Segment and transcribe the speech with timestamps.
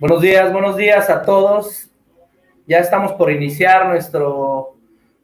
[0.00, 1.90] Buenos días, buenos días a todos.
[2.68, 4.76] Ya estamos por iniciar nuestro,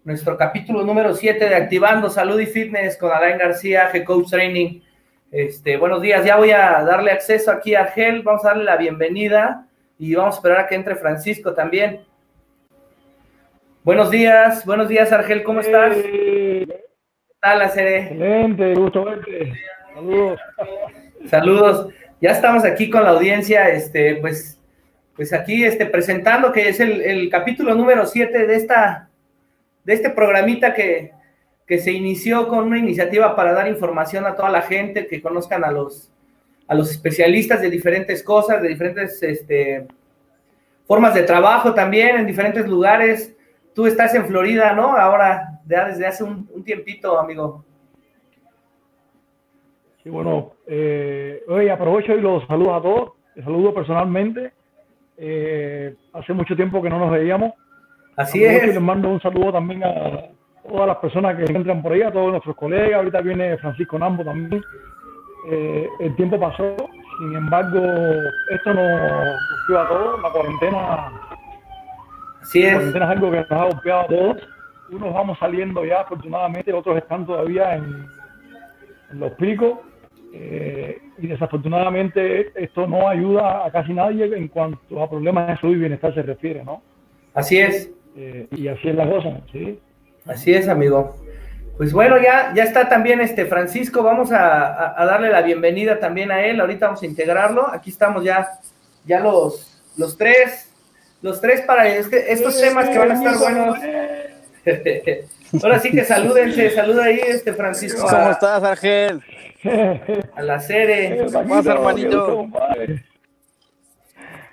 [0.02, 4.80] nuestro capítulo número 7 de Activando Salud y Fitness con Alain García, G Coach Training.
[5.30, 8.76] Este, buenos días, ya voy a darle acceso aquí a Gel, vamos a darle la
[8.76, 12.00] bienvenida y vamos a esperar a que entre Francisco también.
[13.84, 15.94] Buenos días, buenos días Argel, ¿cómo estás?
[15.98, 16.66] ¿Qué
[17.40, 19.52] tal, Excelente, gusto verte.
[19.94, 20.40] Saludos.
[21.26, 21.88] Saludos.
[22.20, 24.60] Ya estamos aquí con la audiencia, este, pues,
[25.16, 29.08] pues aquí este, presentando que es el, capítulo número 7 de esta,
[29.84, 31.12] de este programita que,
[31.66, 35.64] que se inició con una iniciativa para dar información a toda la gente, que conozcan
[35.64, 36.10] a los,
[36.66, 39.86] a los especialistas de diferentes cosas, de diferentes este,
[40.86, 43.36] formas de trabajo también, en diferentes lugares.
[43.74, 44.96] Tú estás en Florida, ¿no?
[44.96, 47.64] Ahora, ya desde hace un, tiempito, amigo.
[50.04, 54.52] Y bueno, eh, hoy aprovecho y los saludo a todos, les saludo personalmente.
[55.16, 57.52] Eh, hace mucho tiempo que no nos veíamos.
[58.16, 58.66] Así es.
[58.66, 60.28] les mando un saludo también a
[60.68, 62.94] todas las personas que entran por ahí, a todos nuestros colegas.
[62.94, 64.62] Ahorita viene Francisco Nambo también.
[65.50, 66.74] Eh, el tiempo pasó,
[67.18, 67.80] sin embargo,
[68.50, 70.22] esto nos golpeó a todos.
[70.22, 71.12] La cuarentena,
[72.40, 72.72] Así es.
[72.72, 74.36] la cuarentena es algo que nos ha golpeado a todos.
[74.90, 78.06] Unos vamos saliendo ya, afortunadamente, otros están todavía en,
[79.10, 79.78] en los picos
[80.36, 85.76] eh, y desafortunadamente esto no ayuda a casi nadie en cuanto a problemas de salud
[85.76, 86.82] y bienestar se refiere, ¿no?
[87.34, 87.88] Así es.
[88.16, 89.78] Eh, y así es la cosa, ¿sí?
[90.26, 91.14] Así es, amigo.
[91.76, 96.44] Pues bueno, ya, ya está también este Francisco, vamos a, darle la bienvenida también a
[96.44, 98.48] él, ahorita vamos a integrarlo, aquí estamos ya,
[99.04, 100.72] ya los, los tres,
[101.22, 103.78] los tres para estos temas que van a estar buenos.
[105.62, 108.06] Ahora sí que salúdense, saluda ahí este Francisco.
[108.08, 109.22] ¿Cómo estás, Argel?
[110.34, 111.24] A la serie.
[111.46, 112.46] Más hermanito.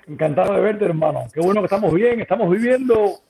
[0.06, 1.26] Encantado de verte, hermano.
[1.32, 3.20] Qué bueno que estamos bien, estamos viviendo.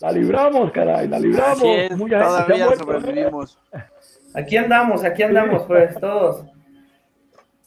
[0.00, 1.62] La libramos, caray, la libramos.
[1.62, 3.58] Es, todavía sobrevivimos.
[4.34, 6.44] Aquí andamos, aquí andamos, pues, todos.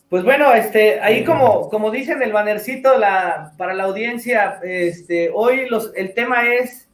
[0.08, 5.68] Pues bueno, este, ahí como, como dicen el bannercito la, para la audiencia, este, hoy
[5.68, 6.88] los, el tema es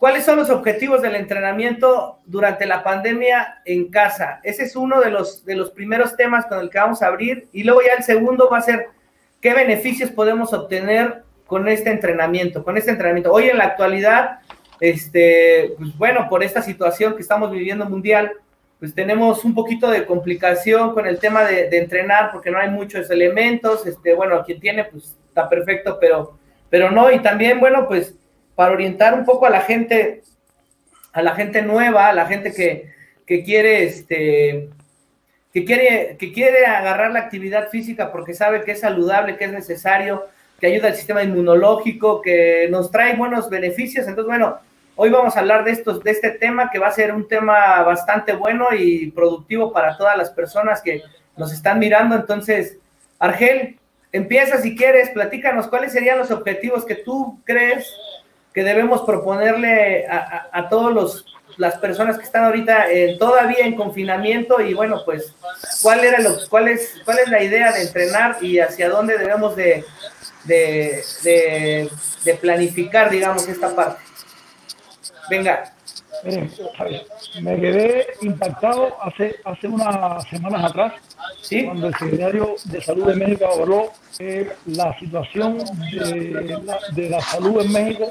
[0.00, 4.40] ¿Cuáles son los objetivos del entrenamiento durante la pandemia en casa?
[4.42, 7.48] Ese es uno de los, de los primeros temas con el que vamos a abrir.
[7.52, 8.86] Y luego ya el segundo va a ser
[9.42, 13.30] qué beneficios podemos obtener con este entrenamiento, con este entrenamiento.
[13.30, 14.38] Hoy en la actualidad,
[14.80, 18.32] este, pues bueno, por esta situación que estamos viviendo mundial,
[18.78, 22.70] pues tenemos un poquito de complicación con el tema de, de entrenar porque no hay
[22.70, 23.86] muchos elementos.
[23.86, 26.38] Este, bueno, quien tiene, pues está perfecto, pero,
[26.70, 27.12] pero no.
[27.12, 28.14] Y también, bueno, pues
[28.60, 30.20] para orientar un poco a la gente,
[31.14, 34.68] a la gente nueva, a la gente que, quiere, este,
[35.50, 39.52] que quiere, que quiere agarrar la actividad física porque sabe que es saludable, que es
[39.52, 40.26] necesario,
[40.60, 44.06] que ayuda al sistema inmunológico, que nos trae buenos beneficios.
[44.06, 44.58] Entonces, bueno,
[44.94, 47.82] hoy vamos a hablar de estos, de este tema que va a ser un tema
[47.82, 51.00] bastante bueno y productivo para todas las personas que
[51.34, 52.14] nos están mirando.
[52.14, 52.76] Entonces,
[53.18, 53.78] Argel,
[54.12, 57.90] empieza si quieres, platícanos cuáles serían los objetivos que tú crees
[58.52, 62.86] que debemos proponerle a, a, todos los las personas que están ahorita
[63.18, 65.34] todavía en confinamiento y bueno pues
[65.82, 69.56] cuál era lo cuál es cuál es la idea de entrenar y hacia dónde debemos
[69.56, 69.84] de,
[70.44, 71.90] de,
[72.24, 74.00] de, planificar digamos esta parte
[75.28, 75.74] venga
[77.40, 80.92] me quedé impactado hace hace unas semanas atrás
[81.40, 81.64] ¿Sí?
[81.64, 87.20] cuando el secretario de salud de México habló de la situación de la, de la
[87.20, 88.10] salud en México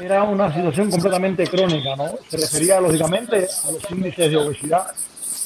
[0.00, 2.10] era una situación completamente crónica, ¿no?
[2.28, 4.86] Se refería lógicamente a los índices de obesidad.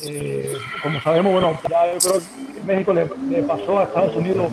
[0.02, 4.50] Eh, como sabemos, bueno, ya yo creo que México le, pasó a Estados Unidos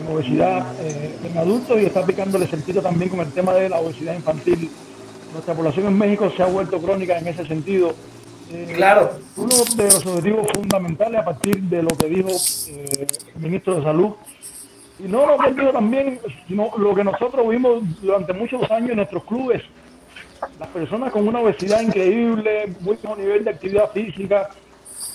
[0.00, 3.78] en obesidad eh, en adultos y está aplicándole sentido también con el tema de la
[3.78, 4.70] obesidad infantil.
[5.32, 7.94] Nuestra población en México se ha vuelto crónica en ese sentido.
[8.50, 9.12] Eh, claro.
[9.36, 14.12] Uno de los objetivos fundamentales a partir de lo que dijo el ministro de Salud
[14.98, 18.96] y no lo que digo también, sino lo que nosotros vimos durante muchos años en
[18.96, 19.62] nuestros clubes.
[20.58, 24.50] Las personas con una obesidad increíble, muy bajo nivel de actividad física,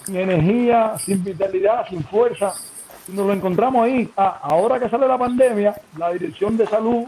[0.04, 2.54] sin energía, sin vitalidad, sin fuerza.
[3.08, 4.10] Y nos lo encontramos ahí.
[4.18, 7.06] Ah, ahora que sale la pandemia, la Dirección de Salud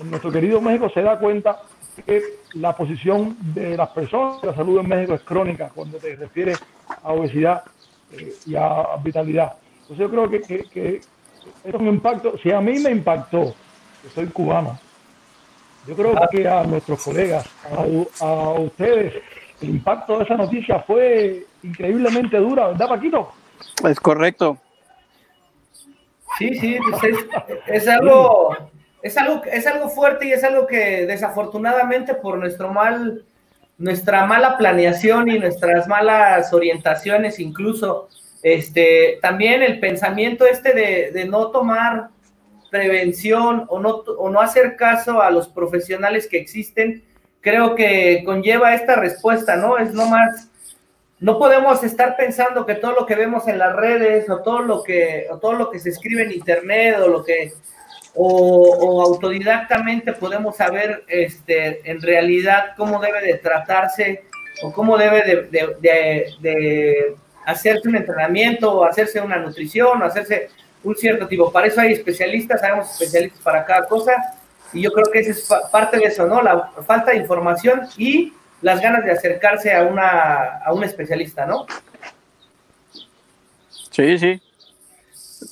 [0.00, 1.60] en nuestro querido México se da cuenta
[2.02, 2.22] que
[2.54, 6.58] la posición de las personas, la salud en México es crónica cuando te refieres
[7.02, 7.62] a obesidad
[8.12, 9.54] eh, y a vitalidad.
[9.82, 11.00] Entonces yo creo que, que
[11.64, 13.54] es un impacto, si a mí me impactó,
[14.02, 14.78] que soy cubano,
[15.86, 17.48] yo creo que a nuestros colegas,
[18.20, 19.14] a, ustedes,
[19.62, 23.32] el impacto de esa noticia fue increíblemente dura, ¿verdad, Paquito?
[23.88, 24.58] Es correcto.
[26.38, 27.16] Sí, sí, pues
[27.66, 28.54] es, algo,
[29.08, 33.24] es algo, es algo fuerte y es algo que desafortunadamente por nuestro mal,
[33.76, 38.08] nuestra mala planeación y nuestras malas orientaciones, incluso,
[38.42, 42.10] este, también el pensamiento este de, de no tomar
[42.70, 43.88] prevención o no,
[44.18, 47.02] o no hacer caso a los profesionales que existen,
[47.40, 49.78] creo que conlleva esta respuesta, ¿no?
[49.78, 50.50] Es no más,
[51.18, 54.82] no podemos estar pensando que todo lo que vemos en las redes o todo lo
[54.82, 57.54] que, o todo lo que se escribe en internet o lo que,
[58.14, 64.24] o, autodidactamente podemos saber este, en realidad cómo debe de tratarse
[64.62, 67.16] o cómo debe de,
[67.46, 70.50] hacerse un entrenamiento o hacerse una nutrición o hacerse
[70.84, 71.50] un cierto tipo.
[71.50, 74.12] Para eso hay especialistas, sabemos especialistas para cada cosa,
[74.72, 76.42] y yo creo que esa es parte de eso, ¿no?
[76.42, 81.66] La falta de información y las ganas de acercarse a, una, a un especialista, ¿no?
[83.90, 84.42] Sí, sí.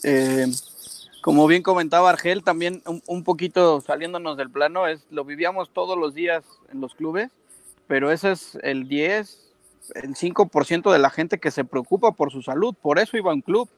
[0.04, 0.46] Eh,
[1.26, 5.98] como bien comentaba Argel, también un, un, poquito saliéndonos del plano, es lo vivíamos todos
[5.98, 7.32] los días en los clubes,
[7.88, 9.52] pero ese es el 10,
[9.96, 13.34] el 5% de la gente que se preocupa por su salud, por eso iba a
[13.34, 13.68] un club.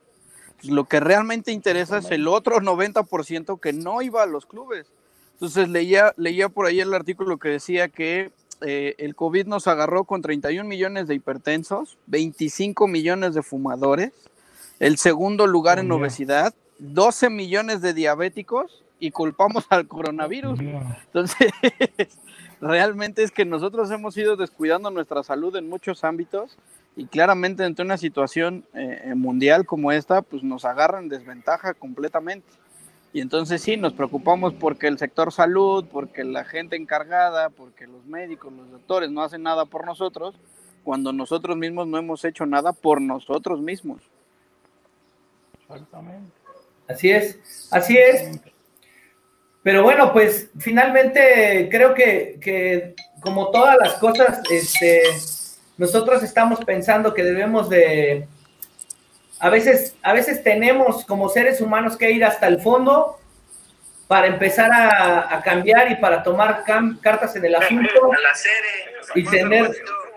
[0.60, 4.92] Pues, lo que realmente interesa es el otro 90% que no iba a los clubes.
[5.32, 8.30] Entonces leía, leía por ahí el artículo que decía que
[8.60, 14.12] eh, el COVID nos agarró con 31 millones de hipertensos, 25 millones de fumadores,
[14.80, 20.60] el segundo lugar en obesidad, 12 millones de diabéticos y culpamos al coronavirus.
[20.60, 21.50] Entonces,
[22.60, 26.58] realmente es que nosotros hemos ido descuidando nuestra salud en muchos ámbitos
[26.96, 32.48] y claramente ante una situación eh, mundial como esta, pues nos agarra en desventaja completamente.
[33.12, 38.04] Y entonces sí, nos preocupamos porque el sector salud, porque la gente encargada, porque los
[38.04, 40.34] médicos, los doctores no hacen nada por nosotros,
[40.84, 44.02] cuando nosotros mismos no hemos hecho nada por nosotros mismos.
[45.60, 46.37] Exactamente.
[46.88, 47.38] Así es,
[47.70, 48.40] así es.
[49.62, 55.02] Pero bueno, pues finalmente creo que, que como todas las cosas, este,
[55.76, 58.26] nosotros estamos pensando que debemos de,
[59.40, 63.18] a veces, a veces tenemos como seres humanos que ir hasta el fondo
[64.08, 66.64] para empezar a, cambiar y para tomar
[67.00, 68.10] cartas en el asunto
[69.14, 69.70] y tener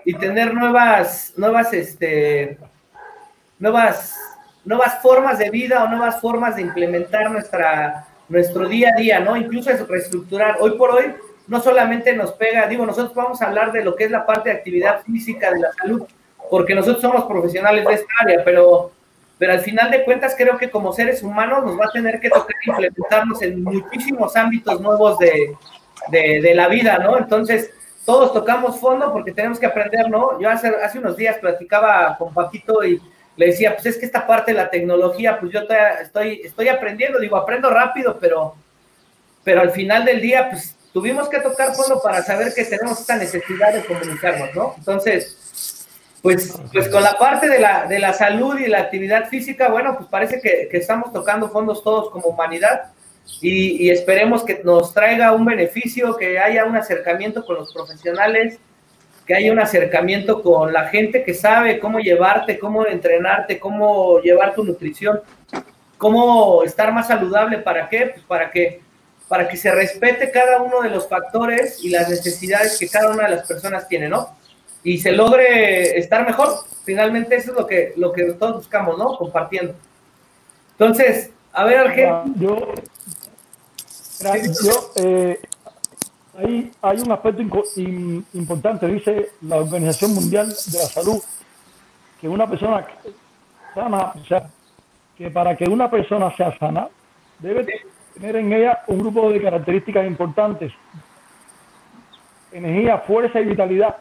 [0.03, 2.57] y tener nuevas nuevas este
[3.59, 4.15] nuevas
[4.65, 9.35] nuevas formas de vida o nuevas formas de implementar nuestra nuestro día a día, ¿no?
[9.35, 10.57] Incluso es reestructurar.
[10.61, 11.13] Hoy por hoy
[11.47, 14.49] no solamente nos pega, digo, nosotros vamos a hablar de lo que es la parte
[14.49, 16.03] de actividad física de la salud,
[16.49, 18.91] porque nosotros somos profesionales de esta área, pero,
[19.37, 22.29] pero al final de cuentas creo que como seres humanos nos va a tener que
[22.29, 25.57] tocar implementarnos en muchísimos ámbitos nuevos de,
[26.09, 27.17] de, la vida, ¿no?
[27.17, 27.71] Entonces,
[28.05, 30.39] todos tocamos fondo porque tenemos que aprender, ¿no?
[30.39, 33.01] Yo hace, hace unos días platicaba con Paquito y
[33.37, 35.61] le decía, pues es que esta parte de la tecnología, pues yo
[36.01, 38.55] estoy, estoy aprendiendo, digo, aprendo rápido, pero,
[39.43, 43.15] pero al final del día, pues tuvimos que tocar fondo para saber que tenemos esta
[43.15, 44.75] necesidad de comunicarnos, ¿no?
[44.77, 45.87] Entonces,
[46.21, 49.95] pues, pues con la parte de la, de la salud y la actividad física, bueno,
[49.97, 52.91] pues parece que, que estamos tocando fondos todos como humanidad
[53.39, 58.59] y, y, esperemos que nos traiga un beneficio, que haya un acercamiento con los profesionales,
[59.31, 64.53] que haya un acercamiento con la gente que sabe cómo llevarte, cómo entrenarte, cómo llevar
[64.53, 65.21] tu nutrición,
[65.97, 68.07] cómo estar más saludable, ¿para qué?
[68.07, 68.81] Pues para que
[69.29, 73.23] para que se respete cada uno de los factores y las necesidades que cada una
[73.23, 74.35] de las personas tiene, ¿no?
[74.83, 76.49] Y se logre estar mejor.
[76.83, 79.17] Finalmente eso es lo que, lo que todos buscamos, ¿no?
[79.17, 79.75] Compartiendo.
[80.73, 82.09] Entonces, a ver, Argel.
[82.35, 82.73] Yo,
[84.61, 85.39] yo eh,
[86.37, 87.41] hay, hay, un aspecto
[88.33, 91.21] importante, dice la Organización Mundial de la Salud,
[92.19, 92.85] que una persona
[93.73, 94.47] sana, o sea,
[95.17, 96.87] que para que una persona sea sana,
[97.39, 97.65] debe
[98.13, 100.71] tener en ella un grupo de características importantes.
[102.51, 103.97] Energía, fuerza y vitalidad.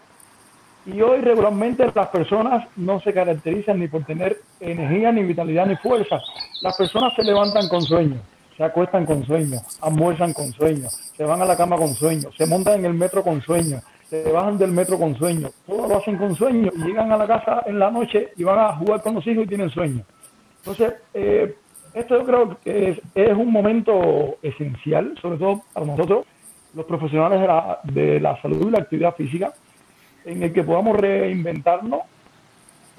[0.86, 5.76] Y hoy regularmente las personas no se caracterizan ni por tener energía, ni vitalidad, ni
[5.76, 6.18] fuerza.
[6.62, 8.20] Las personas se levantan con sueño,
[8.60, 10.86] se acuestan con sueño, almuerzan con sueño,
[11.16, 14.30] se van a la cama con sueño, se montan en el metro con sueño, se
[14.30, 15.48] bajan del metro con sueño.
[15.66, 18.58] Todo lo hacen con sueño y llegan a la casa en la noche y van
[18.58, 20.04] a jugar con los hijos y tienen sueño.
[20.58, 21.56] Entonces, eh,
[21.94, 26.26] esto yo creo que es, un momento esencial, sobre todo para nosotros,
[26.74, 29.54] los profesionales de la, de la salud y la actividad física,
[30.26, 32.02] en el que podamos reinventarnos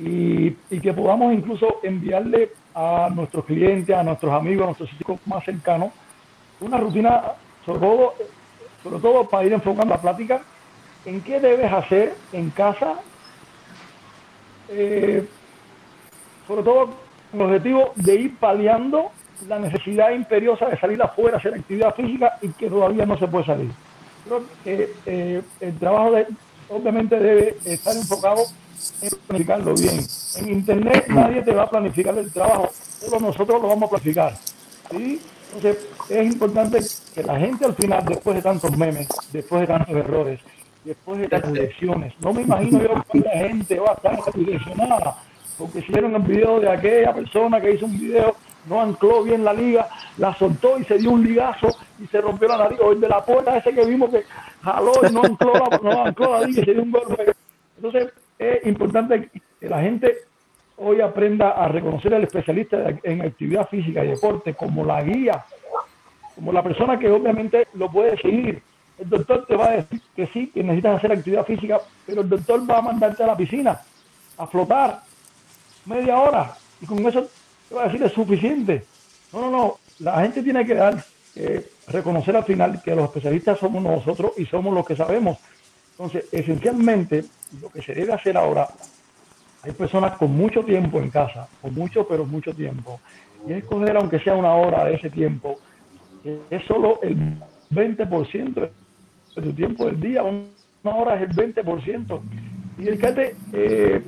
[0.03, 5.43] y, que podamos incluso enviarle a nuestros clientes, a nuestros amigos, a nuestros chicos más
[5.43, 5.91] cercanos,
[6.59, 7.21] una rutina,
[7.65, 8.13] sobre todo,
[8.81, 10.41] sobre todo para ir enfocando la plática,
[11.05, 12.95] en qué debes hacer en casa,
[14.69, 15.27] eh,
[16.47, 16.89] sobre todo
[17.31, 19.11] con el objetivo de ir paliando
[19.47, 23.45] la necesidad imperiosa de salir afuera hacer actividad física y que todavía no se puede
[23.45, 23.71] salir.
[24.25, 26.27] Creo que eh, el trabajo de,
[26.69, 28.43] obviamente debe estar enfocado
[29.27, 29.99] planificarlo bien.
[30.37, 32.69] En Internet nadie te va a planificar el trabajo,
[32.99, 34.37] solo nosotros lo vamos a planificar.
[34.91, 35.21] ¿sí?
[35.53, 36.79] Entonces es importante
[37.13, 40.39] que la gente al final, después de tantos memes, después de tantos errores,
[40.83, 45.17] después de tantas lecciones, no me imagino yo la gente va a estar direccionada
[45.61, 48.35] porque hicieron el video de aquella persona que hizo un video,
[48.67, 51.67] no ancló bien la liga, la soltó y se dio un ligazo
[51.99, 52.79] y se rompió la nariz.
[52.81, 54.23] O el de la puerta ese que vimos que
[54.63, 57.33] jaló y no ancló la, no ancló la liga y se dio un golpe.
[57.75, 58.11] Entonces
[58.41, 59.29] es importante
[59.59, 60.15] que la gente
[60.77, 65.45] hoy aprenda a reconocer al especialista en actividad física y deporte como la guía,
[66.33, 68.63] como la persona que obviamente lo puede seguir.
[68.97, 72.29] El doctor te va a decir que sí, que necesitas hacer actividad física, pero el
[72.29, 73.79] doctor va a mandarte a la piscina
[74.37, 75.01] a flotar
[75.85, 77.27] media hora y con eso
[77.69, 78.83] te va a decir es suficiente.
[79.31, 79.79] No, no, no.
[79.99, 81.03] La gente tiene que dar,
[81.35, 85.37] eh, reconocer al final que los especialistas somos nosotros y somos los que sabemos.
[85.91, 87.25] Entonces, esencialmente,
[87.61, 88.67] lo que se debe hacer ahora,
[89.63, 92.99] hay personas con mucho tiempo en casa, con mucho, pero mucho tiempo,
[93.47, 95.59] y es coger, aunque sea una hora de ese tiempo,
[96.49, 97.37] es solo el
[97.71, 102.21] 20% de tu tiempo del día, una hora es el 20%.
[102.77, 104.01] Y que eh,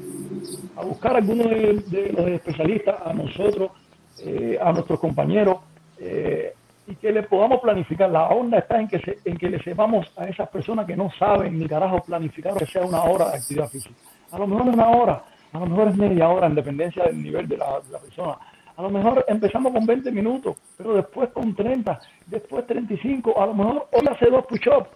[0.76, 3.72] a buscar a algunos de, los especialistas, a nosotros,
[4.20, 5.58] eh, a nuestros compañeros,
[6.00, 6.54] eh,
[6.88, 8.10] y que le podamos planificar.
[8.10, 11.58] La onda está en que, en que le sepamos a esas personas que no saben
[11.58, 13.96] ni carajo planificar que sea una hora de actividad física.
[14.32, 15.24] A lo mejor es una hora,
[15.54, 18.38] a lo mejor es media hora en dependencia del nivel de la, persona.
[18.76, 23.54] A lo mejor empezamos con 20 minutos, pero después con 30, después 35, a lo
[23.54, 24.90] mejor hoy hace dos push-ups,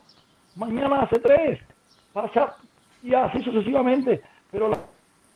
[0.55, 1.59] mañana hace tres,
[3.03, 4.21] y así sucesivamente.
[4.49, 4.79] Pero la,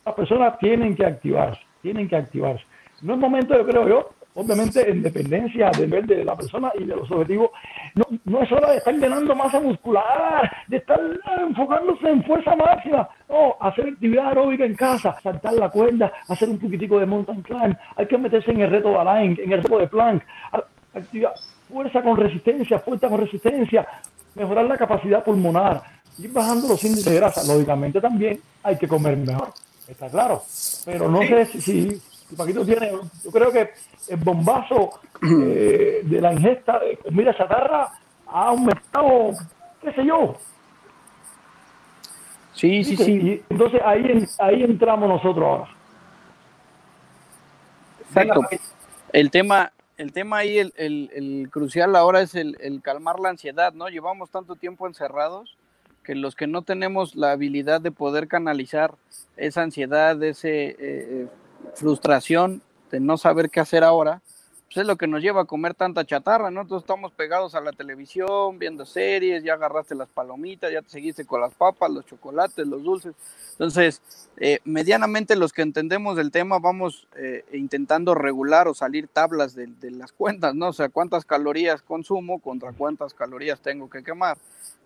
[0.05, 2.63] las personas tienen que activarse, tienen que activarse.
[3.01, 6.85] No es momento, yo creo yo, obviamente en dependencia del nivel de la persona y
[6.85, 7.51] de los objetivos,
[7.95, 11.00] no, no es hora de estar llenando masa muscular, de estar
[11.41, 16.59] enfocándose en fuerza máxima, no, hacer actividad aeróbica en casa, saltar la cuerda, hacer un
[16.59, 19.77] poquitico de mountain climb, hay que meterse en el reto de Alain, en el reto
[19.77, 20.23] de plank,
[20.93, 21.31] actividad,
[21.69, 23.88] fuerza con resistencia, fuerza con resistencia,
[24.35, 25.81] mejorar la capacidad pulmonar,
[26.19, 29.50] ir bajando los índices de grasa, lógicamente también hay que comer mejor
[29.91, 30.43] está claro.
[30.85, 32.01] Pero no sé si,
[32.35, 32.91] Paquito tiene,
[33.23, 33.71] yo creo que
[34.07, 37.91] el bombazo eh, de la ingesta de comida chatarra
[38.27, 39.31] ha aumentado,
[39.81, 40.35] qué sé yo.
[42.53, 43.43] Sí, sí, sí.
[43.50, 45.69] entonces ahí, ahí entramos nosotros ahora.
[48.01, 48.41] Exacto.
[49.13, 53.73] El tema, el tema ahí, el, el, crucial ahora es el, el, calmar la ansiedad,
[53.73, 53.89] ¿no?
[53.89, 55.57] Llevamos tanto tiempo encerrados
[56.03, 58.95] que los que no tenemos la habilidad de poder canalizar
[59.38, 61.27] esa ansiedad, esa eh, eh,
[61.75, 64.22] frustración de no saber qué hacer ahora,
[64.65, 66.62] pues es lo que nos lleva a comer tanta chatarra, ¿no?
[66.62, 71.25] Entonces estamos pegados a la televisión, viendo series, ya agarraste las palomitas, ya te seguiste
[71.25, 73.13] con las papas, los chocolates, los dulces.
[73.51, 74.01] Entonces,
[74.38, 77.08] eh, medianamente los que entendemos del tema vamos
[77.51, 80.70] intentando regular o salir tablas de, las cuentas, ¿no?
[80.70, 84.38] O sea, cuántas calorías consumo contra cuántas calorías tengo que quemar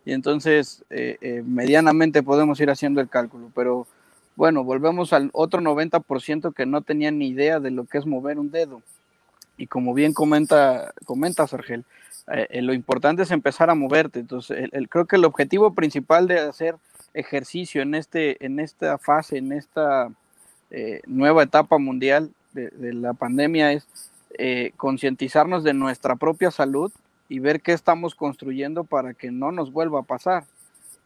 [0.06, 3.88] y entonces eh, eh, medianamente podemos ir haciendo el cálculo, pero
[4.36, 8.40] bueno, volvemos al otro 90% que no tenían ni idea de lo que es mover
[8.40, 8.82] un dedo.
[9.58, 11.86] Y como bien comenta, comenta Sergel,
[12.28, 14.20] eh, lo importante es empezar a moverte.
[14.20, 16.76] Entonces, el, creo que el objetivo principal de hacer
[17.14, 20.12] ejercicio en, este, en esta fase, en esta
[21.06, 23.88] nueva etapa mundial de, de la pandemia es
[24.76, 26.92] concientizarnos de nuestra propia salud
[27.30, 30.44] y ver qué estamos construyendo para que no nos vuelva a pasar.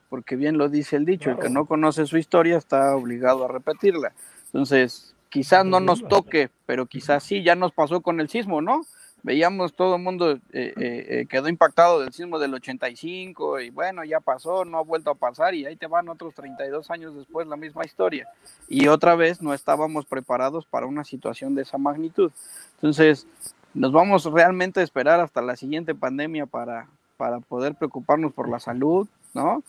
[0.10, 3.48] Porque bien lo dice el dicho, el que no conoce su historia está obligado a
[3.48, 4.12] repetirla.
[4.46, 8.82] Entonces, quizás no nos toque, pero quizás sí, ya nos pasó con el sismo, ¿no?
[9.22, 14.06] Veíamos todo el mundo eh, eh, eh, quedó impactado del sismo del 85 y bueno,
[14.06, 17.46] ya pasó, no ha vuelto a pasar y ahí te van otros 32 años después
[17.46, 18.28] la misma historia.
[18.70, 22.32] Y otra vez no estábamos preparados para una situación de esa magnitud.
[22.76, 23.28] Entonces,
[23.74, 26.88] nos vamos realmente a esperar hasta la siguiente pandemia para,
[27.18, 29.64] para poder preocuparnos por la salud, ¿no?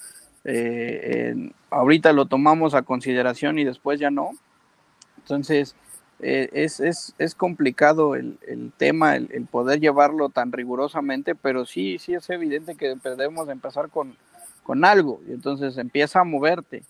[0.44, 4.30] Eh, ahorita lo tomamos a consideración y después ya no.
[5.18, 5.74] Entonces,
[6.20, 11.64] eh, es, es, es, complicado el, el tema, el, el, poder llevarlo tan rigurosamente, pero
[11.64, 14.16] sí, sí es evidente que debemos empezar con,
[14.62, 15.20] con algo.
[15.28, 16.82] Y entonces empieza a moverte.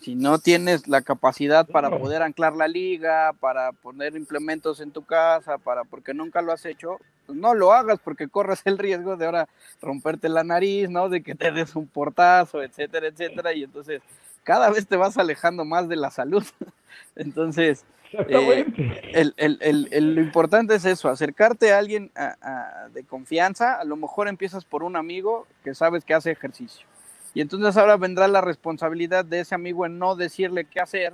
[0.00, 5.02] Si no tienes la capacidad para poder anclar la liga, para poner implementos en tu
[5.02, 9.16] casa, para porque nunca lo has hecho, pues no lo hagas porque corres el riesgo
[9.16, 9.48] de ahora
[9.82, 11.08] romperte la nariz, ¿no?
[11.08, 14.00] De que te des un portazo, etcétera, etcétera, y entonces
[14.44, 16.44] cada vez te vas alejando más de la salud.
[17.16, 22.10] entonces, Eh, el, lo importante es eso, acercarte a alguien
[22.92, 26.86] de confianza, a lo mejor empiezas por un amigo que sabes que hace ejercicio.
[27.34, 31.12] Y entonces ahora vendrá la responsabilidad de ese amigo en no decirle qué hacer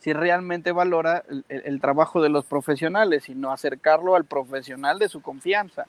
[0.00, 5.86] si realmente valora el, trabajo de los profesionales, sino acercarlo al profesional de su confianza.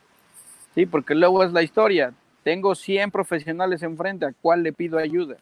[0.75, 2.13] Sí, porque luego es la historia.
[2.43, 5.37] Tengo 100 profesionales enfrente, ¿a cuál le pido ayuda?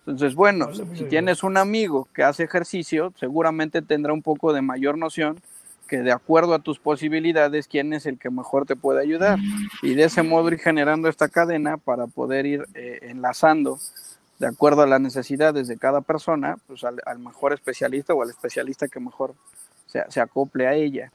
[0.00, 4.98] Entonces, bueno, si tienes un amigo que hace ejercicio, seguramente tendrá un poco de mayor
[4.98, 5.40] noción
[5.88, 9.38] que de acuerdo a tus posibilidades, quién es el que mejor te puede ayudar.
[9.82, 13.78] Y de ese modo ir generando esta cadena para poder ir eh, enlazando
[14.38, 18.88] de acuerdo a las necesidades de cada persona, pues al, mejor especialista o al especialista
[18.88, 19.34] que mejor
[19.86, 21.12] se, se acople a ella.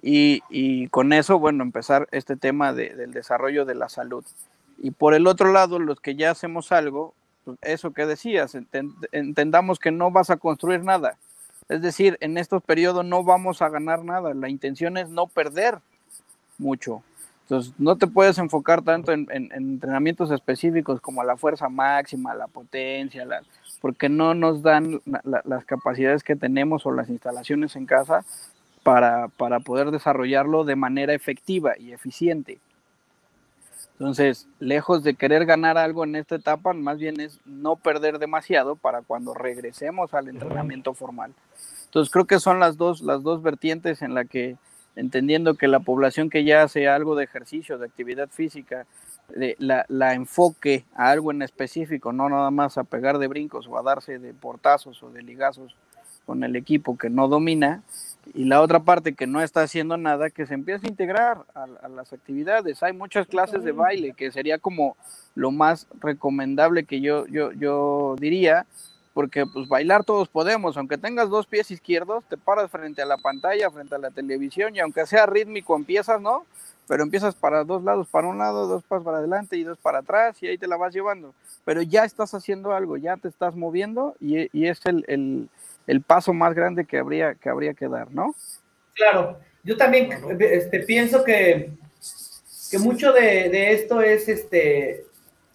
[0.00, 4.24] Y, y, con eso, bueno, empezar este tema del desarrollo de la salud.
[4.80, 8.56] Y por el otro lado, los que ya hacemos algo, pues, eso que decías,
[9.10, 11.16] entendamos que no vas a construir nada.
[11.68, 14.34] Es decir, en estos periodos no vamos a ganar nada.
[14.34, 15.78] La intención es no perder
[16.58, 17.02] mucho.
[17.48, 23.26] Entonces, no te puedes enfocar tanto en, entrenamientos específicos como la fuerza máxima, la potencia,
[23.80, 28.22] porque no nos dan las capacidades que tenemos o las instalaciones en casa
[28.82, 32.58] para, para poder desarrollarlo de manera efectiva y eficiente.
[33.98, 38.76] Entonces, lejos de querer ganar algo en esta etapa, más bien es no perder demasiado
[38.76, 41.32] para cuando regresemos al entrenamiento formal.
[41.86, 44.58] Entonces, creo que son las dos, las dos vertientes en la que,
[44.98, 48.84] entendiendo que la población que ya hace algo de ejercicio, de actividad física,
[49.58, 53.78] la, la, enfoque a algo en específico, no nada más a pegar de brincos o
[53.78, 55.76] a darse de portazos o de ligazos
[56.26, 57.82] con el equipo que no domina,
[58.34, 61.88] y la otra parte que no está haciendo nada, que se empiece a integrar a,
[61.88, 62.82] las actividades.
[62.82, 64.96] Hay muchas clases de baile, que sería como
[65.34, 68.66] lo más recomendable que yo, yo, yo diría,
[69.18, 73.18] porque pues bailar todos podemos, aunque tengas dos pies izquierdos, te paras frente a la
[73.18, 76.46] pantalla, frente a la televisión, y aunque sea rítmico empiezas, ¿no?
[76.86, 79.98] Pero empiezas para dos lados, para un lado, dos pasos para adelante y dos para
[79.98, 81.34] atrás, y ahí te la vas llevando.
[81.64, 85.48] Pero ya estás haciendo algo, ya te estás moviendo, y, y es el, el
[85.88, 88.36] el paso más grande que habría que, habría que dar, ¿no?
[88.94, 91.72] Claro, yo también este, pienso que,
[92.70, 95.06] que mucho de, esto es este,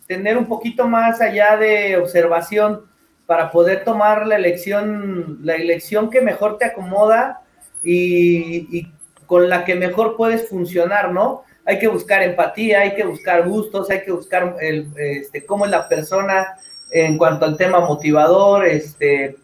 [0.06, 2.92] tener un poquito más allá de observación
[3.26, 7.42] para poder tomar la elección, la elección que mejor te acomoda
[7.84, 8.88] y,
[9.26, 11.44] con la que mejor puedes funcionar, ¿no?
[11.66, 15.72] Hay que buscar empatía, hay que buscar gustos, hay que buscar el, este, cómo es
[15.72, 16.58] la persona
[16.92, 19.38] en cuanto al tema motivador, este,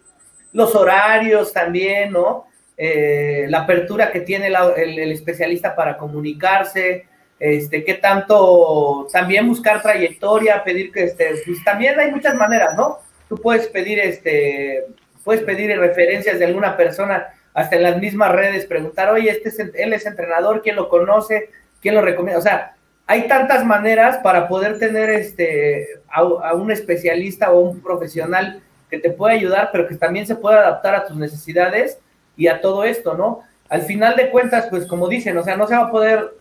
[0.51, 2.45] los horarios también, ¿no?
[2.77, 7.07] Eh, la apertura que tiene el, especialista para comunicarse,
[7.39, 12.99] este, qué tanto también buscar trayectoria, pedir que este, pues también hay muchas maneras, ¿no?
[13.29, 14.85] Tú puedes pedir este,
[15.23, 19.59] puedes pedir referencias de alguna persona hasta en las mismas redes, preguntar, oye, este es,
[19.59, 21.49] él es entrenador, ¿quién lo conoce?
[21.81, 22.39] ¿Quién lo recomienda?
[22.39, 22.75] O sea,
[23.07, 29.11] hay tantas maneras para poder tener este, a un especialista o un profesional que te
[29.11, 31.99] puede ayudar, pero que también se puede adaptar a tus necesidades
[32.35, 33.43] y a todo esto, ¿no?
[33.69, 36.33] Al final de cuentas, pues como dicen, o sea, no se va a poder,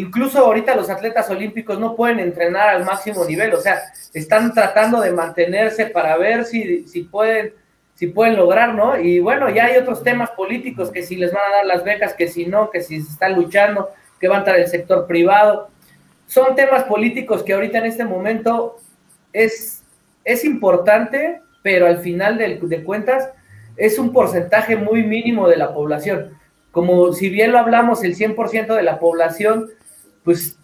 [0.00, 3.82] incluso ahorita los atletas olímpicos no pueden entrenar al máximo nivel, o sea,
[4.14, 7.54] están tratando de mantenerse para ver si, si pueden
[7.94, 8.96] si pueden lograr, ¿no?
[8.96, 12.14] Y bueno, ya hay otros temas políticos, que si les van a dar las becas,
[12.14, 15.68] que si no, que si se están luchando, que va a entrar el sector privado.
[16.28, 18.76] Son temas políticos que ahorita en este momento
[19.32, 19.82] es,
[20.24, 23.30] es importante pero al final de, cuentas
[23.76, 26.30] es un porcentaje muy mínimo de la población.
[26.70, 29.68] Como si bien lo hablamos, el 100% de la población,
[30.28, 30.58] pues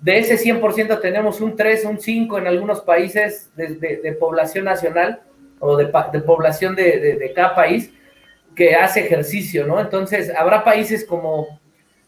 [0.00, 5.22] de ese 100% tenemos un 3, un 5 en algunos países de, población nacional
[5.60, 7.90] o de, población de, cada país
[8.54, 9.80] que hace ejercicio, ¿no?
[9.80, 11.58] Entonces, habrá países como,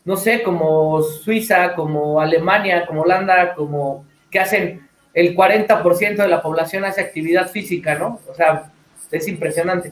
[0.04, 6.42] no sé, como Suiza, como Alemania, como Holanda, como que hacen el 40% de la
[6.42, 8.20] población hace actividad física, ¿no?
[8.28, 8.70] O sea,
[9.10, 9.90] es impresionante.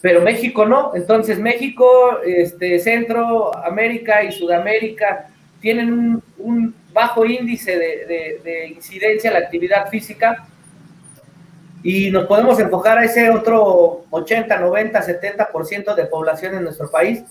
[0.00, 0.90] Pero México no.
[0.96, 9.40] Entonces México, este, Centro, América y Sudamérica tienen un, bajo índice de, incidencia a la
[9.40, 10.46] actividad física
[11.82, 17.22] y nos podemos enfocar a ese otro 80, 90, 70% de población en nuestro país.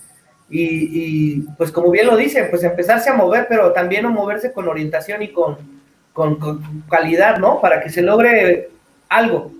[0.50, 4.66] Y, pues como bien lo dicen, pues empezarse a mover, pero también a moverse con
[4.66, 5.58] orientación y con,
[6.14, 7.60] con, calidad, ¿no?
[7.60, 8.70] Para que se logre
[9.10, 9.52] algo.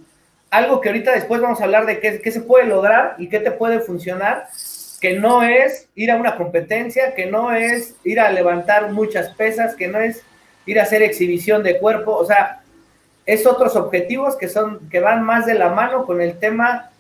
[0.51, 3.39] Algo que ahorita después vamos a hablar de qué, qué se puede lograr y qué
[3.39, 4.47] te puede funcionar,
[5.01, 9.75] que no es ir a una competencia, que no es ir a levantar muchas pesas,
[9.75, 10.23] que no es
[10.67, 12.63] ir a hacer exhibición de cuerpo, o sea,
[13.25, 16.91] es otros objetivos que son que van más de la mano con el tema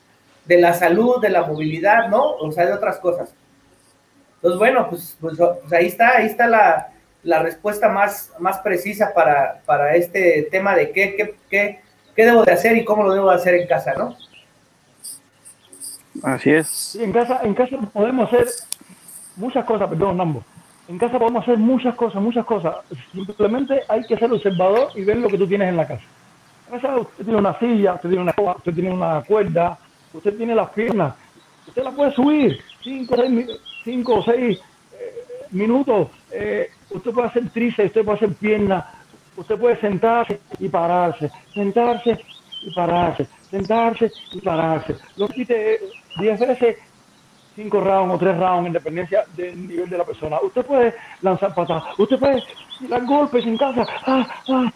[0.44, 2.32] de la salud, de la movilidad, ¿no?
[2.36, 3.30] O sea, de otras cosas.
[4.36, 6.88] Entonces, bueno, pues, pues, pues ahí está, ahí está la,
[7.22, 11.80] la, respuesta más, más precisa para, para este tema de qué, qué, qué,
[12.14, 14.16] qué debo de hacer y cómo lo debo de hacer en casa, ¿no?
[16.22, 16.96] Así es.
[16.96, 18.48] En casa, en casa podemos hacer
[19.36, 20.44] muchas cosas, perdón, Nambo.
[20.88, 22.76] En casa podemos hacer muchas cosas, muchas cosas.
[23.12, 26.04] Simplemente hay que ser observador y ver lo que tú tienes en la casa.
[26.66, 29.78] En casa usted tiene una silla, usted tiene una usted tiene una cuerda,
[30.12, 31.14] usted tiene las piernas,
[31.66, 33.16] usted la puede subir cinco,
[33.84, 34.58] cinco o seis
[34.92, 36.08] eh, minutos.
[36.30, 38.84] Eh, usted puede hacer tríceps, usted puede hacer piernas,
[39.36, 42.18] usted puede sentarse y pararse, sentarse
[42.62, 44.96] y pararse, sentarse y pararse.
[45.16, 45.80] Lo quite
[46.18, 46.76] 10 veces,
[47.56, 50.38] 5 rounds o 3 rounds, en dependencia del nivel de la persona.
[50.42, 52.42] Usted puede lanzar patadas, usted puede
[52.88, 54.72] dar golpes en casa ah, ah,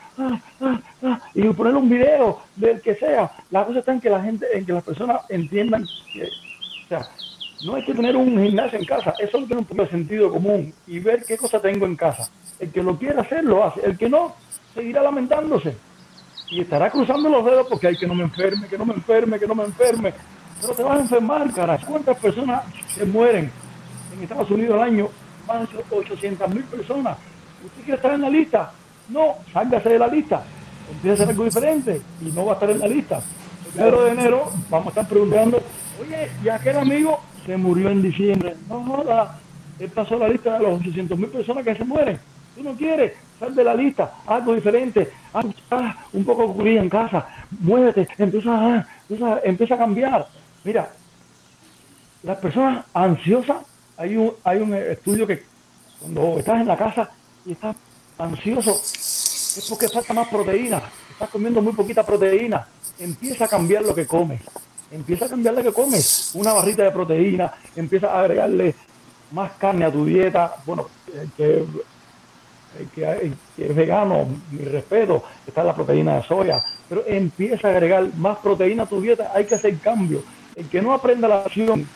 [1.03, 3.31] ah, y poner un video del que sea.
[3.51, 7.09] La cosa está en que la gente, en que las personas entiendan que, o sea,
[7.65, 10.75] no hay que tener un gimnasio en casa, eso solo tener un poco sentido común
[10.89, 12.29] y ver qué cosa tengo en casa.
[12.59, 13.85] El que lo quiera hacer, lo hace.
[13.85, 14.35] El que no,
[14.75, 15.77] seguirá lamentándose
[16.53, 19.38] y estará cruzando los dedos porque hay que no me enferme, que no me enferme,
[19.38, 20.12] que no me enferme.
[20.61, 21.79] Pero te vas a enfermar, cara.
[21.79, 23.51] ¿Cuántas personas se mueren
[24.15, 25.09] en Estados Unidos al año?
[25.49, 27.17] Más de 800 mil personas.
[27.65, 28.71] ¿Usted quiere estar en la lista?
[29.09, 30.43] No, sálgase de la lista.
[30.91, 33.17] Empieza a hacer algo diferente y no va a estar en la lista.
[33.17, 35.62] El primero de enero vamos a estar preguntando,
[36.03, 38.57] oye, ¿y aquel amigo se murió en diciembre?
[38.69, 39.38] No joda,
[39.79, 42.21] él pasó la lista de los 800 mil personas que se mueren.
[42.55, 45.42] Tú no quieres, sal de la lista, algo diferente, ah,
[46.12, 47.26] un poco ocurrir en casa,
[47.59, 50.28] muévete, empieza, empieza, empieza a cambiar.
[50.62, 50.88] Mira,
[52.22, 53.57] las personas ansiosas,
[53.96, 55.42] hay un, hay un estudio que
[55.98, 57.11] cuando estás en la casa
[57.44, 57.74] y estás
[58.16, 62.64] ansioso, es porque falta más proteína, estás comiendo muy poquita proteína,
[63.00, 64.40] empieza a cambiar lo que comes,
[64.92, 68.76] empieza a cambiar lo que comes, una barrita de proteína, empieza a agregarle
[69.33, 70.87] más carne a tu dieta, bueno,
[71.37, 71.64] que,
[72.95, 78.09] que, que es vegano, mi respeto, está la proteína de soya, pero empieza a agregar
[78.17, 80.23] más proteína a tu dieta, hay que hacer cambios
[80.55, 81.87] el que no aprenda la lección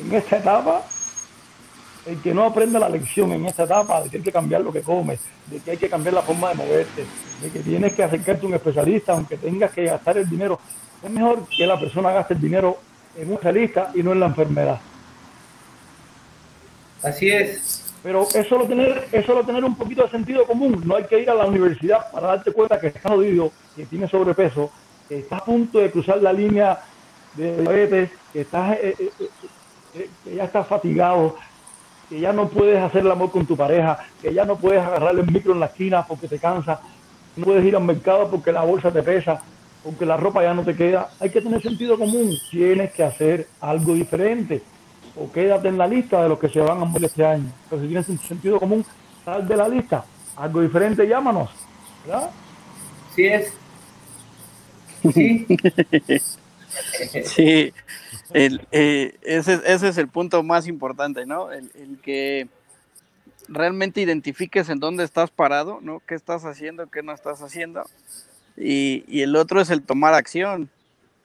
[0.00, 0.82] en esta etapa,
[2.06, 4.72] el que no aprenda la lección en esta etapa de que hay que cambiar lo
[4.72, 7.04] que comes, de que hay que cambiar la forma de moverte,
[7.40, 10.58] de que tienes que acercarte a un especialista aunque tengas que gastar el dinero,
[11.02, 12.78] es mejor que la persona gaste el dinero
[13.16, 14.80] en un especialista y no en la enfermedad.
[17.02, 17.83] Así es.
[18.04, 20.82] Pero es solo tener, es solo tener un poquito de sentido común.
[20.84, 24.10] No hay que ir a la universidad para darte cuenta que estás jodido, que tienes
[24.10, 24.70] sobrepeso,
[25.08, 26.80] que estás a punto de cruzar la línea
[27.34, 29.10] de diabetes, que, estás, eh, eh,
[29.94, 31.36] eh, que ya estás fatigado,
[32.10, 35.22] que ya no puedes hacer el amor con tu pareja, que ya no puedes agarrarle
[35.22, 36.82] el micro en la esquina porque te cansa,
[37.36, 39.40] no puedes ir al mercado porque la bolsa te pesa,
[39.82, 41.08] porque la ropa ya no te queda.
[41.20, 44.60] Hay que tener sentido común, tienes que hacer algo diferente
[45.16, 47.50] o quédate en la lista de los que se van a morir este año.
[47.68, 48.84] Pero si tienes sentido común,
[49.24, 50.04] sal de la lista,
[50.36, 51.50] algo diferente, llámanos.
[52.04, 52.30] ¿verdad?
[53.14, 53.52] Sí es.
[55.12, 55.46] Sí.
[57.24, 57.72] Sí,
[58.32, 61.52] eh, ese, es el punto más importante, ¿no?
[61.52, 61.70] El,
[62.02, 62.48] que
[63.48, 66.02] realmente identifiques en dónde estás parado, ¿no?
[66.06, 67.84] ¿Qué estás haciendo, qué no estás haciendo?
[68.56, 70.68] Y, el otro es el tomar acción,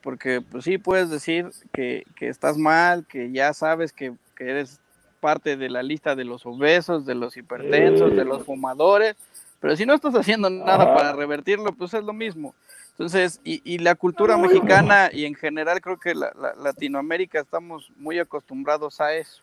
[0.02, 4.80] porque pues sí puedes decir que, estás mal, que ya sabes que, que, eres
[5.20, 9.16] parte de la lista de los obesos, de los hipertensos, de los fumadores,
[9.60, 12.54] pero si no estás haciendo nada para revertirlo, pues es lo mismo.
[13.00, 16.32] Entonces, y, la cultura mexicana y en general creo que la,
[16.62, 19.42] Latinoamérica estamos muy acostumbrados a eso,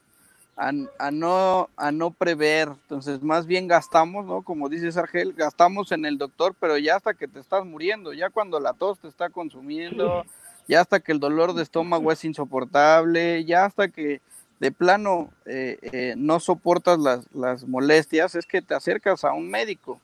[0.56, 0.72] a,
[1.12, 2.68] no, a no prever.
[2.68, 4.44] Entonces, más bien gastamos, ¿no?
[4.44, 8.30] Como dice Argel, gastamos en el doctor, pero ya hasta que te estás muriendo, ya
[8.30, 10.24] cuando la tos te está consumiendo,
[10.68, 14.22] ya hasta que el dolor de estómago es insoportable, ya hasta que
[14.60, 19.50] de plano eh, eh, no soportas las, las molestias, es que te acercas a un
[19.50, 20.02] médico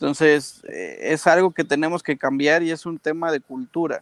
[0.00, 4.00] entonces, eh, es algo que tenemos que cambiar y es un tema de cultura.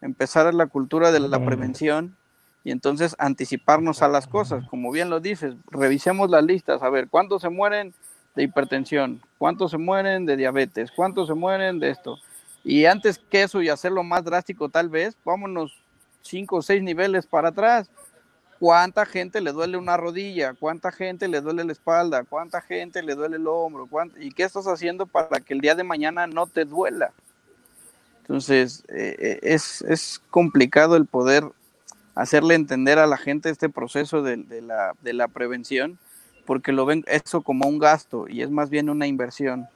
[0.00, 2.16] Empezar a la cultura de la prevención
[2.64, 4.66] y entonces anticiparnos a las cosas.
[4.70, 7.92] Como bien lo dices, revisemos las listas, a ver cuántos se mueren
[8.34, 12.16] de hipertensión, cuántos se mueren de diabetes, cuántos se mueren de esto.
[12.68, 15.80] Y antes que eso y hacerlo más drástico tal vez, vámonos
[16.20, 17.88] cinco o seis niveles para atrás.
[18.58, 23.14] Cuánta gente le duele una rodilla, cuánta gente le duele la espalda, cuánta gente le
[23.14, 26.64] duele el hombro, y qué estás haciendo para que el día de mañana no te
[26.64, 27.12] duela.
[28.22, 31.44] Entonces, eh, eh, es, complicado el poder
[32.16, 36.00] hacerle entender a la gente este proceso de, la, prevención,
[36.44, 39.68] porque lo ven eso como un gasto y es más bien una inversión.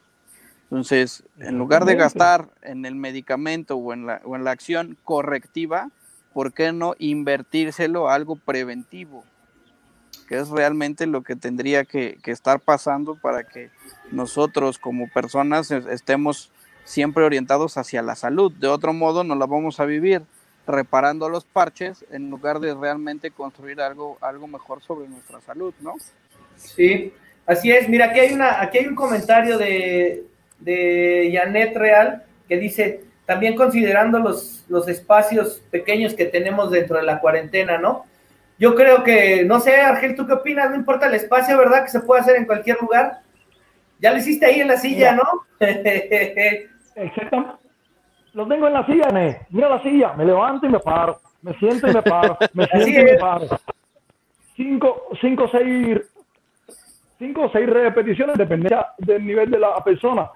[0.71, 4.97] Entonces, en lugar de gastar en el medicamento o en la, o en la acción
[5.03, 5.89] correctiva,
[6.33, 9.25] ¿por qué no invertírselo a algo preventivo?
[10.29, 13.69] Que es realmente lo que tendría que, estar pasando para que
[14.11, 16.53] nosotros como personas estemos
[16.85, 18.53] siempre orientados hacia la salud.
[18.53, 20.21] De otro modo, no la vamos a vivir
[20.65, 25.95] reparando los parches en lugar de realmente construir algo, algo mejor sobre nuestra salud, ¿no?
[26.55, 27.11] Sí,
[27.45, 27.89] así es.
[27.89, 30.30] Mira, aquí hay, una, aquí hay un comentario de,
[30.61, 37.03] de Janet Real que dice, también considerando los, los espacios pequeños que tenemos dentro de
[37.03, 38.05] la cuarentena, ¿no?
[38.59, 40.69] Yo creo que, no sé, Argel, ¿tú qué opinas?
[40.69, 41.83] No importa el espacio, ¿verdad?
[41.83, 43.21] Que se puede hacer en cualquier lugar.
[43.99, 45.23] Ya lo hiciste ahí en la silla, ¿no?
[46.95, 47.53] Exactamente.
[48.33, 49.35] Lo tengo en la silla, ¿no?
[49.49, 51.19] Mira la silla, me levanto y me paro.
[51.41, 52.37] Me siento y me paro.
[52.53, 53.47] Me siento y me paro.
[54.55, 56.01] Cinco, cinco, seis,
[57.17, 60.29] cinco o seis repeticiones, depende del nivel de la persona.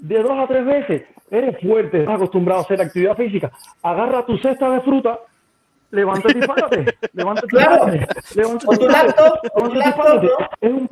[0.00, 1.02] De dos a tres veces.
[1.30, 5.18] Eres fuerte, estás acostumbrado a hacer actividad física, agarra tu cesta de fruta,
[5.90, 10.28] levántate y párate, levántate y párate, levántate y párate,
[10.60, 10.88] es un,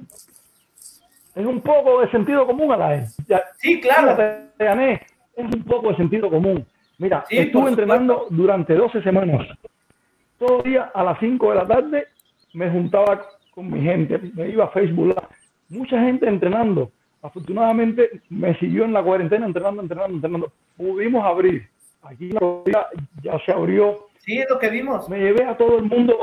[1.34, 3.16] es un poco de sentido común a la vez.
[3.58, 4.16] Sí, claro.
[4.58, 6.66] es un poco de sentido común.
[6.98, 9.46] Mira, estuve entrenando durante 12 semanas.
[10.38, 12.06] Todo día a las 5 de la tarde
[12.52, 15.14] me juntaba con mi gente, me iba a Facebook.
[15.68, 16.90] Mucha gente entrenando
[17.26, 20.52] afortunadamente me siguió en la cuarentena entrenando, entrenando, entrenando.
[20.76, 21.68] Pudimos abrir.
[22.02, 22.88] Aquí la
[23.22, 24.06] ya se abrió.
[24.18, 25.08] Sí, es lo que vimos.
[25.08, 26.18] Me llevé a todo el mundo,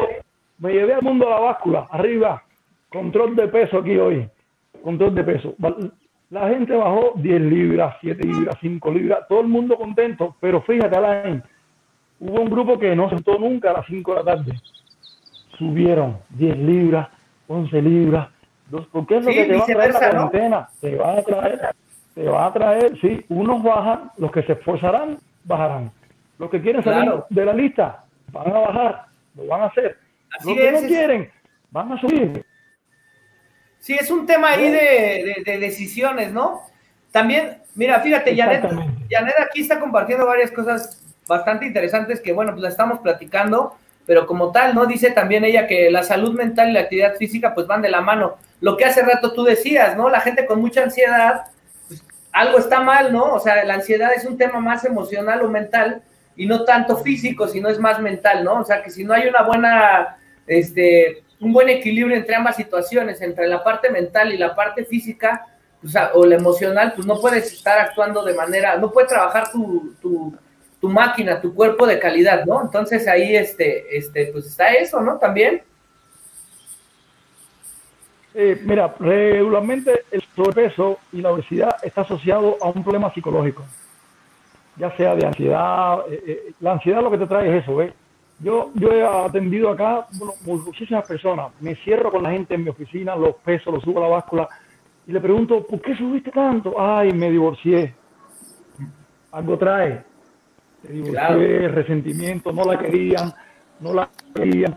[0.60, 2.44] me llevé al mundo a la báscula, arriba.
[2.90, 4.30] Control de peso aquí hoy.
[4.84, 5.56] Control de peso.
[6.30, 10.98] La gente bajó 10 libras, 7 libras, 5 libras, todo el mundo contento, pero fíjate,
[10.98, 11.44] Alain,
[12.20, 14.54] hubo un grupo que no sentó nunca a las 5 de la tarde.
[15.60, 17.10] Subieron 10 libras,
[17.48, 18.30] 11 libras,
[18.92, 20.70] porque es lo que te va a traer la cuarentena.
[20.82, 21.76] Te va a traer,
[22.16, 25.92] te va a traer, sí, unos bajan, los que se esforzarán, bajarán.
[26.40, 29.98] Los que quieren salir de la lista, van a bajar, lo van a hacer.
[30.44, 31.32] los que no quieren,
[31.72, 32.46] van a subir.
[33.80, 36.62] Sí, es un tema ahí de, decisiones, ¿no?
[37.12, 38.64] También, mira, fíjate, Janet,
[39.10, 44.26] Janet aquí está compartiendo varias cosas bastante interesantes que, bueno, pues la estamos platicando pero
[44.26, 44.86] como tal, ¿no?
[44.86, 48.02] Dice también ella que la salud mental y la actividad física pues van de la
[48.02, 48.36] mano.
[48.64, 50.10] Lo que hace rato tú decías, ¿no?
[50.10, 51.48] La gente con mucha ansiedad,
[51.88, 53.34] pues algo está mal, ¿no?
[53.34, 56.02] O sea, la ansiedad es un tema más emocional o mental
[56.36, 58.62] y no tanto físico, sino es más mental, ¿no?
[58.62, 63.22] O sea, que si no hay una buena, este, un buen equilibrio entre ambas situaciones,
[63.22, 65.46] entre la parte mental y la parte física,
[66.14, 70.34] o la emocional, pues no puedes estar actuando de manera, no puedes trabajar tu, tu
[70.84, 72.62] tu máquina, tu cuerpo de calidad, ¿no?
[72.62, 75.18] Entonces ahí, este, este, pues está eso, ¿no?
[75.18, 75.64] También.
[78.36, 83.64] Eh, mira, regularmente el sobrepeso y la obesidad está asociado a un problema psicológico,
[84.76, 86.00] ya sea de ansiedad.
[86.10, 87.94] Eh, eh, la ansiedad lo que te trae es eso, ¿ves?
[88.40, 92.70] Yo, yo he atendido acá bueno, muchísimas personas, me cierro con la gente en mi
[92.70, 94.50] oficina, los pesos, los subo a la báscula
[95.06, 96.74] y le pregunto, ¿por qué subiste tanto?
[96.80, 97.94] Ay, me divorcié.
[99.32, 100.04] Algo trae
[101.70, 103.34] resentimiento, no la querían,
[103.80, 104.76] no la querían.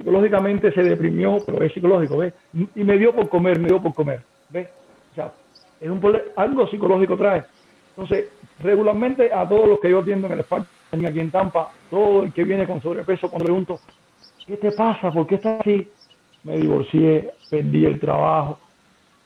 [0.00, 2.32] Psicológicamente se deprimió, pero es psicológico, ¿ves?
[2.74, 4.66] Y me dio por comer, me dio por comer, ¿ves?
[5.12, 5.30] O sea,
[5.78, 6.00] es un
[6.36, 7.44] algo psicológico trae.
[7.90, 8.30] Entonces,
[8.62, 12.32] regularmente a todos los que yo atiendo en el espacio, aquí en Tampa, todo el
[12.32, 13.80] que viene con sobrepeso, cuando pregunto,
[14.46, 15.12] ¿qué te pasa?
[15.12, 15.86] ¿Por qué estás así?
[16.44, 18.58] Me divorcié, perdí el trabajo,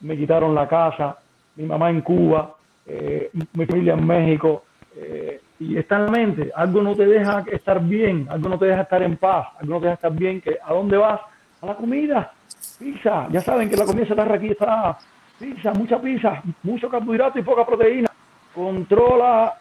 [0.00, 1.18] me quitaron la casa,
[1.54, 4.64] mi mamá en Cuba, eh, mi familia en México,
[4.96, 8.66] eh, y está en la mente, algo no te deja estar bien, algo no te
[8.66, 11.20] deja estar en paz, algo no te deja estar bien, que ¿a dónde vas?
[11.62, 12.32] A la comida,
[12.78, 14.98] pizza, ya saben que la comida se aquí está
[15.38, 18.08] pizza, mucha pizza, mucho carbohidrato y poca proteína.
[18.54, 19.54] Controla,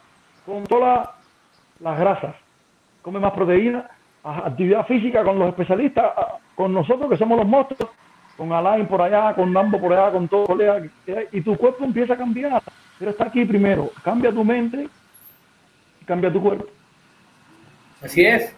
[0.46, 1.12] controla
[1.80, 2.36] las grasas,
[3.02, 3.90] come más proteína,
[4.24, 6.12] actividad física con los especialistas,
[6.56, 7.90] con nosotros que somos los monstruos,
[8.38, 10.58] con Alain por allá, con Nambo por allá, con todo,
[11.32, 12.62] y tu cuerpo empieza a cambiar,
[13.00, 14.88] pero está aquí primero, cambia tu mente
[16.06, 16.68] cambia tu cuerpo.
[18.02, 18.52] Así es.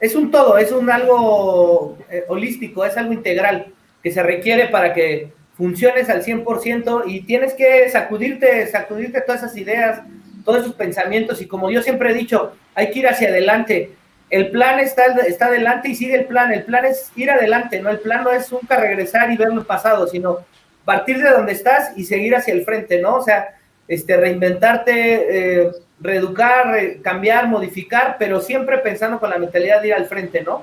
[0.00, 4.92] Es un todo, es un algo eh, holístico, es algo integral que se requiere para
[4.92, 10.02] que funciones al 100% y tienes que sacudirte, sacudirte todas esas ideas,
[10.44, 13.92] todos esos pensamientos y como yo siempre he dicho, hay que ir hacia adelante.
[14.30, 16.52] El plan está, está adelante y sigue el plan.
[16.52, 17.90] El plan es ir adelante, ¿no?
[17.90, 20.40] El plan no es nunca regresar y ver lo pasado, sino
[20.84, 23.16] partir de donde estás y seguir hacia el frente, ¿no?
[23.16, 23.56] O sea,
[23.88, 30.06] este, reinventarte, eh, reeducar, cambiar, modificar, pero siempre pensando con la mentalidad de ir al
[30.06, 30.62] frente, ¿no?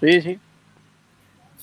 [0.00, 0.40] Sí, sí.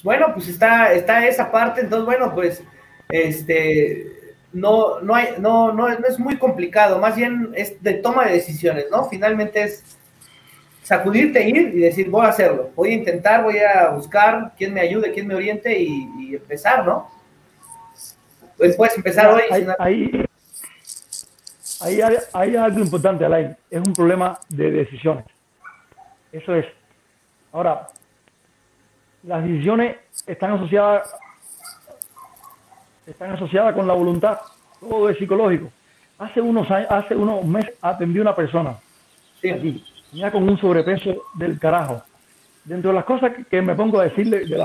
[0.01, 2.63] Bueno, pues está, está esa parte, entonces, bueno, pues,
[3.09, 8.25] este, no, no, hay, no, no, no es muy complicado, más bien es de toma
[8.25, 9.09] de decisiones, ¿no?
[9.09, 9.97] Finalmente es
[10.83, 14.81] sacudirte, ir y decir, voy a hacerlo, voy a intentar, voy a buscar quién me
[14.81, 17.09] ayude, quién me oriente y, empezar, ¿no?
[18.57, 19.41] Pues puedes empezar hoy.
[19.51, 20.25] Ahí, ahí,
[21.81, 25.25] hay, algo importante, Alain, es un problema de decisiones.
[26.31, 26.65] Eso es.
[27.51, 27.87] Ahora,
[29.23, 31.09] las decisiones están asociadas
[33.05, 34.37] están asociadas con la voluntad,
[34.79, 35.71] todo es psicológico.
[36.19, 38.75] Hace unos años, hace unos meses atendí a una persona
[39.41, 39.49] sí.
[39.49, 42.03] aquí, ya con un sobrepeso del carajo.
[42.63, 44.63] Dentro de las cosas que me pongo a decirle de,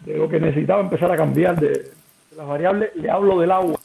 [0.00, 1.92] de lo que necesitaba empezar a cambiar de,
[2.36, 3.78] las variables, le hablo del agua.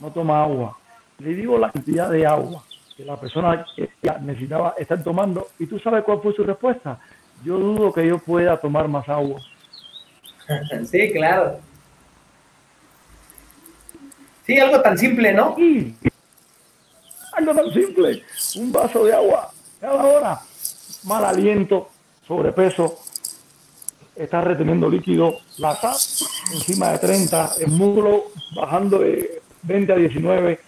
[0.00, 0.76] No toma agua.
[1.20, 2.64] Le digo la cantidad de agua
[2.96, 3.64] que la persona
[4.22, 5.48] necesitaba estar tomando.
[5.58, 6.98] ¿Y tú sabes cuál fue su respuesta?
[7.44, 9.40] Yo dudo que yo pueda tomar más agua.
[10.84, 11.60] Sí, claro.
[14.44, 15.54] Sí, algo tan simple, ¿no?
[15.54, 15.94] Sí.
[17.34, 18.24] Algo tan simple.
[18.56, 20.40] Un vaso de agua cada hora.
[21.04, 21.88] Mal aliento,
[22.26, 22.98] sobrepeso,
[24.14, 25.96] está reteniendo líquido, la SAP
[26.52, 30.60] encima de 30, el músculo bajando de 20 a 19,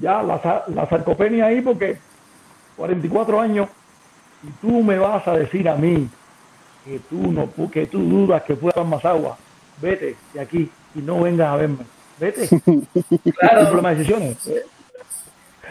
[0.00, 1.98] ya la, la sarcopenia ahí porque
[2.76, 3.68] 44 años
[4.42, 6.08] y tú me vas a decir a mí
[6.84, 9.38] que tú no que tú dudas que pueda más agua,
[9.80, 11.84] vete de aquí y no vengas a verme.
[12.18, 12.48] Vete.
[13.38, 13.80] Claro.
[13.82, 14.36] decisiones.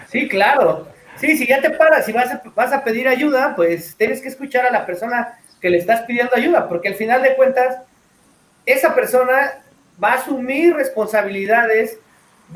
[0.10, 0.88] Sí, claro.
[1.18, 4.28] Sí, si ya te paras y vas a, vas a pedir ayuda, pues tienes que
[4.28, 7.78] escuchar a la persona que le estás pidiendo ayuda, porque al final de cuentas,
[8.66, 9.62] esa persona
[10.04, 12.00] va a asumir responsabilidades,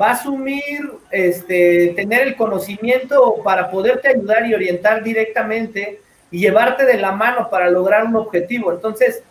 [0.00, 6.84] va a asumir este, tener el conocimiento para poderte ayudar y orientar directamente y llevarte
[6.84, 8.72] de la mano para lograr un objetivo.
[8.72, 9.22] Entonces,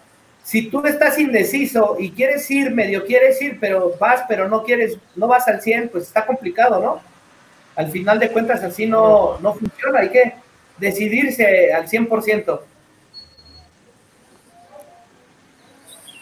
[0.44, 4.98] si tú estás indeciso y quieres ir, medio quieres ir, pero vas, pero no quieres,
[5.16, 7.02] no vas al 100, pues está complicado, ¿no?
[7.76, 10.36] Al final de cuentas así no, no funciona, hay que
[10.78, 12.60] decidirse al 100%.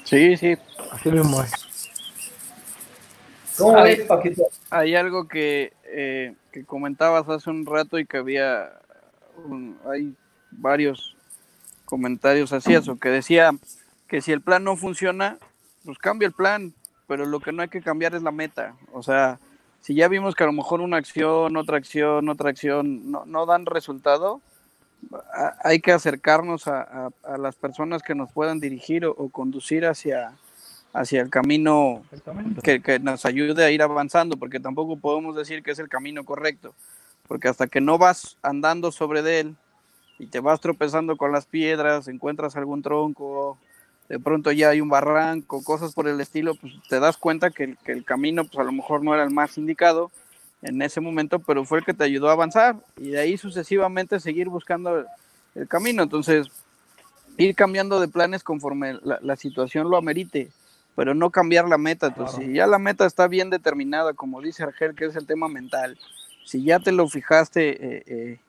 [0.03, 0.55] Sí, sí.
[0.91, 1.72] Así mismo es.
[3.57, 4.43] ¿Cómo hay, ves, Paquito?
[4.69, 8.71] Hay algo que, eh, que comentabas hace un rato y que había,
[9.91, 10.13] hay
[10.51, 11.15] varios
[11.85, 13.51] comentarios así, eso, que decía
[14.07, 15.37] que si el plan no funciona,
[15.85, 16.73] pues cambia el plan,
[17.07, 18.75] pero lo que no hay que cambiar es la meta.
[18.91, 19.39] O sea,
[19.81, 23.45] si ya vimos que a lo mejor una acción, otra acción, otra acción no, no
[23.45, 24.41] dan resultado,
[25.63, 30.33] hay que acercarnos a, a, las personas que nos puedan dirigir o, conducir hacia,
[30.93, 32.03] hacia el camino
[32.63, 36.23] que, que, nos ayude a ir avanzando, porque tampoco podemos decir que es el camino
[36.23, 36.73] correcto,
[37.27, 39.55] porque hasta que no vas andando sobre él
[40.19, 43.57] y te vas tropezando con las piedras, encuentras algún tronco,
[44.09, 47.75] de pronto ya hay un barranco, cosas por el estilo, pues te das cuenta que,
[47.85, 50.11] el camino pues a lo mejor no era el más indicado
[50.61, 54.19] en ese momento, pero fue el que te ayudó a avanzar y de ahí sucesivamente
[54.19, 55.05] seguir buscando
[55.55, 56.03] el, camino.
[56.03, 56.47] Entonces,
[57.37, 60.49] ir cambiando de planes conforme la, situación lo amerite,
[60.95, 62.07] pero no cambiar la meta.
[62.07, 65.47] Entonces, si ya la meta está bien determinada, como dice Argel, que es el tema
[65.47, 65.97] mental,
[66.45, 68.39] si ya te lo fijaste eh, eh,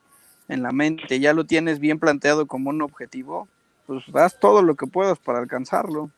[0.48, 3.48] en la mente, ya lo tienes bien planteado como un objetivo,
[3.87, 6.11] pues haz todo lo que puedas para alcanzarlo.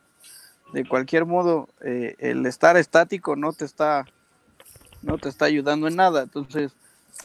[0.73, 4.05] De cualquier modo, eh, el estar estático no te está,
[5.03, 6.23] no te está ayudando en nada.
[6.23, 6.73] Entonces,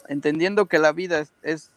[0.08, 1.72] entendiendo que la vida es,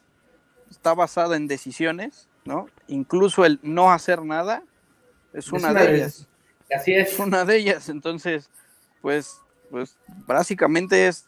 [0.70, 2.68] está basada en decisiones, ¿no?
[2.86, 4.62] Incluso el no hacer nada
[5.32, 6.28] es una, de ellas.
[6.74, 7.12] Así es.
[7.12, 7.18] es.
[7.18, 7.88] una de ellas.
[7.88, 8.50] Entonces,
[9.02, 9.38] pues,
[9.70, 9.96] pues
[10.26, 11.26] básicamente es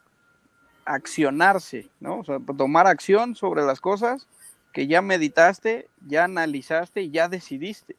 [0.85, 2.21] accionarse, ¿no?
[2.21, 4.27] O sea, tomar acción sobre las cosas
[4.73, 7.97] que ya meditaste, ya analizaste y ya decidiste.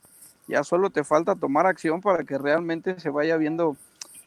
[0.47, 3.75] Ya solo te falta tomar acción para que realmente se vaya viendo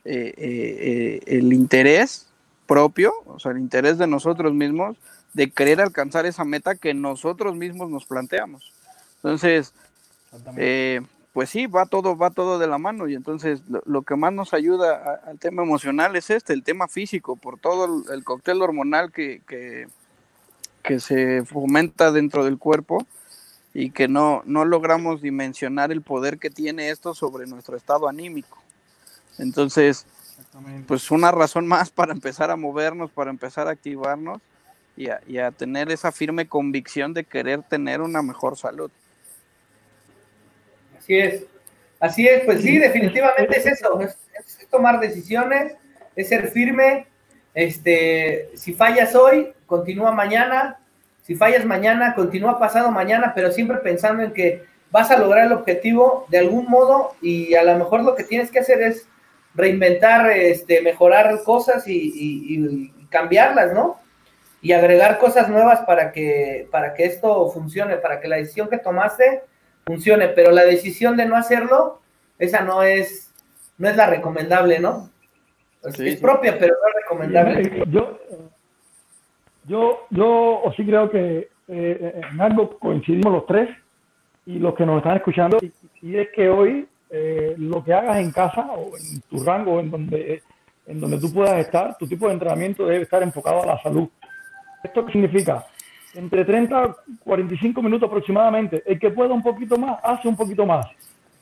[0.05, 2.27] eh, eh, eh, el interés
[2.67, 4.97] propio, o sea, el interés de nosotros mismos
[5.33, 8.73] de querer alcanzar esa meta que nosotros mismos nos planteamos.
[9.17, 9.73] Entonces,
[11.33, 14.53] pues sí, va todo, va todo de la mano y entonces lo, que más nos
[14.53, 19.41] ayuda al tema emocional es este, el tema físico, por todo el, cóctel hormonal que,
[19.47, 19.87] que,
[20.83, 23.07] que se fomenta dentro del cuerpo
[23.75, 28.59] y que no, no logramos dimensionar el poder que tiene esto sobre nuestro estado anímico.
[29.39, 30.07] Entonces,
[30.87, 34.41] pues una razón más para empezar a movernos, para empezar a activarnos
[34.97, 38.91] y a, tener esa firme convicción de querer tener una mejor salud.
[41.11, 41.45] Así es,
[41.99, 45.75] así es, pues sí, definitivamente es eso, es, es tomar decisiones,
[46.15, 47.09] es ser firme,
[47.53, 50.79] este, si fallas hoy, continúa mañana,
[51.23, 55.53] si fallas mañana, continúa pasado mañana, pero siempre pensando en que vas a lograr el
[55.53, 59.09] objetivo de algún modo y a lo mejor lo que tienes que hacer es
[59.57, 63.99] reinventar, este, mejorar cosas y, cambiarlas, ¿no?
[64.63, 68.79] Y agregar cosas nuevas para que, para que esto funcione, para que la decisión que
[68.79, 69.43] tomaste
[69.91, 72.01] funcione, pero la decisión de no hacerlo,
[72.39, 73.33] esa no es,
[73.77, 75.11] no es la recomendable, ¿no?
[75.83, 77.85] es propia, pero no es recomendable.
[77.91, 78.21] Yo,
[79.65, 83.69] yo, yo sí creo que eh, en algo coincidimos los tres
[84.47, 85.59] y los que nos están escuchando,
[86.03, 89.91] y, es que hoy eh, lo que hagas en casa o en tu rango, en
[89.91, 90.43] donde,
[90.87, 94.09] en donde tú puedas estar, tu tipo de entrenamiento debe estar enfocado a la salud.
[94.85, 95.67] ¿Esto qué significa?
[96.15, 98.83] Entre 30 y 45 minutos aproximadamente.
[98.85, 100.87] El que pueda un poquito más, hace un poquito más.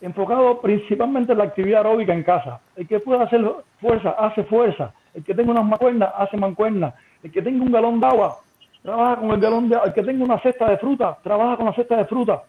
[0.01, 2.61] Enfocado principalmente en la actividad aeróbica en casa.
[2.77, 3.45] El que pueda hacer
[3.81, 4.93] fuerza, hace fuerza.
[5.15, 6.95] El que tenga unas mancuernas, hace mancuernas.
[7.23, 8.39] El que tenga un galón de agua,
[8.83, 9.89] trabaja con el galón de agua.
[9.89, 12.43] El que tenga una cesta de fruta, trabaja con la cesta de fruta.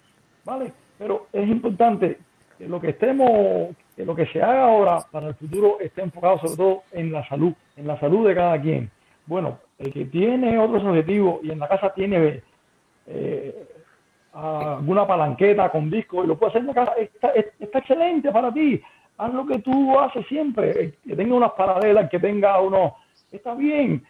[0.46, 0.74] ¿Vale?
[0.98, 2.20] Pero es importante
[2.58, 6.40] que lo que estemos, que lo que se haga ahora para el futuro esté enfocado
[6.40, 8.92] sobre todo en la salud, en la salud de cada quien.
[9.30, 12.42] Bueno, el que tiene otros objetivos y en la casa tiene
[13.06, 13.68] eh,
[14.34, 18.82] alguna palanqueta con disco y lo puede hacer en la casa, está, excelente para ti.
[19.20, 22.96] Haz lo que tú haces siempre, que tenga unas paralelas, que tenga uno,
[23.32, 24.04] está bien.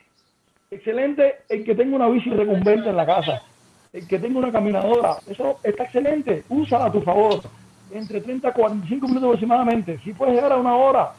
[0.71, 3.41] Excelente el que tenga una bici recumbente en la casa,
[3.91, 7.41] el que tenga una caminadora, eso está excelente, úsala a tu favor
[7.91, 9.99] entre 30 a 45 minutos aproximadamente.
[10.01, 11.11] Si puedes llegar a una hora,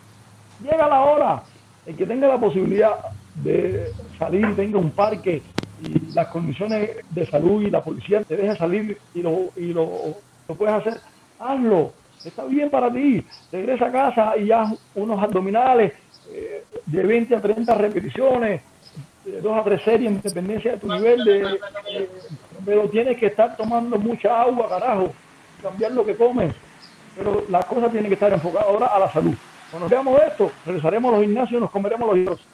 [0.62, 1.42] llega a la hora.
[1.84, 2.96] El que tenga la posibilidad
[3.37, 5.43] de salir, tenga un parque
[5.83, 10.16] y las condiciones de salud y la policía te deja salir y lo, y lo,
[10.59, 11.01] puedes hacer,
[11.39, 11.93] hazlo.
[12.24, 13.24] Está bien para ti.
[13.51, 15.95] Regresa a casa y haz unos abdominales
[16.31, 18.61] eh, de 20 a 30 repeticiones,
[19.24, 21.59] de 2 a 3 series en dependencia de tu nivel de,
[22.64, 25.14] pero tienes que estar tomando mucha agua, carajo
[25.61, 26.53] cambiar lo que comen,
[27.16, 29.35] pero la cosa tiene que estar enfocada ahora a la salud.
[29.70, 32.47] Cuando veamos esto, regresaremos a los gimnasios y nos comeremos los hijos.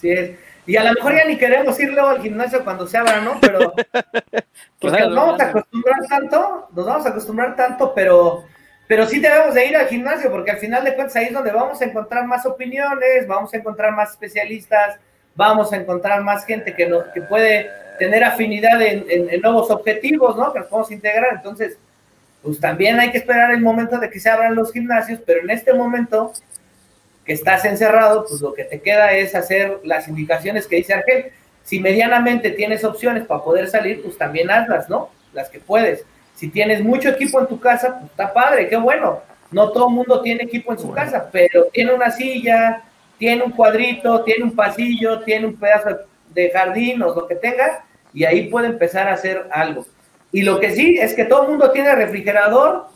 [0.00, 0.30] Sí es.
[0.66, 3.38] Y a lo mejor ya ni queremos ir luego al gimnasio cuando se abra, ¿no?
[3.40, 3.58] Pero
[4.82, 8.44] nos vamos a acostumbrar tanto, nos vamos a acostumbrar tanto, pero,
[8.86, 11.52] pero sí debemos de ir al gimnasio, porque al final de cuentas ahí es donde
[11.52, 14.98] vamos a encontrar más opiniones, vamos a encontrar más especialistas,
[15.34, 20.52] vamos a encontrar más gente que, no, que puede tener afinidad en, nuevos objetivos, ¿no?
[20.52, 21.34] Que nos podemos integrar.
[21.36, 21.78] Entonces,
[22.42, 25.50] pues también hay que esperar el momento de que se abran los gimnasios, pero en
[25.50, 26.32] este momento
[27.28, 31.26] que estás encerrado, pues lo que te queda es hacer las indicaciones que dice Argel.
[31.62, 35.10] Si medianamente tienes opciones para poder salir, pues también hazlas, ¿no?
[35.34, 36.06] Las que puedes.
[36.34, 39.20] Si tienes mucho equipo en tu casa, pues está padre, qué bueno.
[39.50, 42.82] No todo el mundo tiene equipo en su casa, pero tiene una silla,
[43.18, 45.98] tiene un cuadrito, tiene un pasillo, tiene un pedazo
[46.30, 49.84] de jardín o lo que tenga, y ahí puede empezar a hacer algo.
[50.32, 52.86] Y lo que sí es que todo el mundo tiene refrigerador,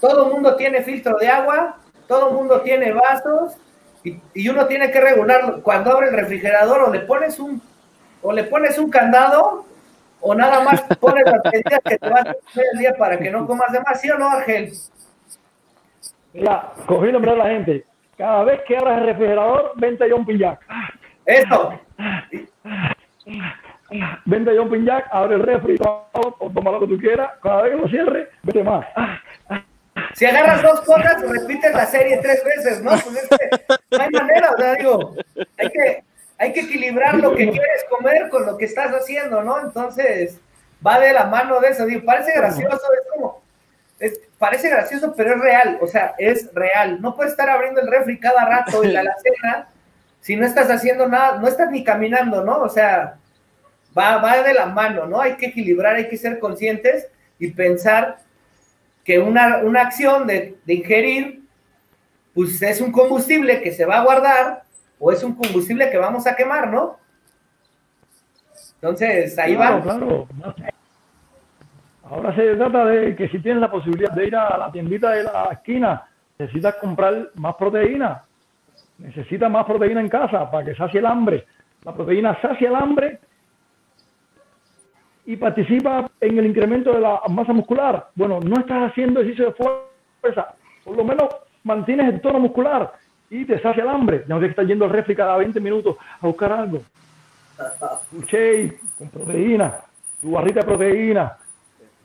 [0.00, 3.56] todo el mundo tiene filtro de agua, todo el mundo tiene vasos
[4.04, 5.62] y, uno tiene que regularlo.
[5.62, 7.60] Cuando abre el refrigerador o le pones un
[8.22, 9.64] o le pones un candado
[10.20, 13.30] o nada más pones las medidas que te vas a hacer el día para que
[13.30, 14.72] no comas demasiado ¿sí o no, Ángel?
[16.32, 17.84] Mira, cogí nombre a la gente.
[18.16, 20.60] Cada vez que abras el refrigerador, vente yo un pillac.
[21.24, 21.78] Eso.
[24.24, 27.32] Vente a John Jack, abre el refri o toma lo que tú quieras.
[27.42, 28.86] Cada vez que lo cierre, vete más.
[30.16, 32.90] Si agarras dos cosas, repites la serie tres veces, ¿no?
[32.90, 35.16] Pues es que no hay manera, o sea, digo,
[35.58, 36.04] hay que,
[36.38, 39.60] hay que equilibrar lo que quieres comer con lo que estás haciendo, ¿no?
[39.60, 40.40] Entonces,
[40.84, 41.84] va de la mano de eso.
[41.84, 43.42] Digo, parece gracioso, es como,
[43.98, 47.00] es, parece gracioso, pero es real, o sea, es real.
[47.02, 49.68] No puedes estar abriendo el refri cada rato y la alacena
[50.26, 52.58] si no estás haciendo nada, no estás ni caminando, ¿no?
[52.58, 53.14] O sea,
[53.96, 55.20] va, va de la mano, ¿no?
[55.20, 57.06] Hay que equilibrar, hay que ser conscientes
[57.38, 58.16] y pensar
[59.06, 61.44] que una, acción de, ingerir,
[62.34, 64.64] pues es un combustible que se va a guardar
[64.98, 66.98] o es un combustible que vamos a quemar, ¿no?
[68.74, 69.80] Entonces, ahí va.
[69.80, 70.26] Claro.
[72.02, 75.22] Ahora se trata de que si tienes la posibilidad de ir a la tiendita de
[75.22, 76.04] la esquina,
[76.36, 78.24] necesitas comprar más proteína.
[78.98, 81.46] Necesitas más proteína en casa para que sacie el hambre.
[81.84, 83.20] La proteína sacia el hambre
[85.26, 88.10] y participa en el incremento de la masa muscular.
[88.14, 89.52] Bueno, no estás haciendo ejercicio de
[90.22, 90.54] fuerza,
[90.84, 91.28] por lo menos
[91.64, 92.92] mantienes el tono muscular
[93.28, 94.20] y te sacia el hambre.
[94.20, 96.80] Ya no tienes que estar yendo al refri cada 20 minutos a buscar algo.
[98.10, 99.74] Tu shake con proteína,
[100.20, 101.36] tu barrita de proteína,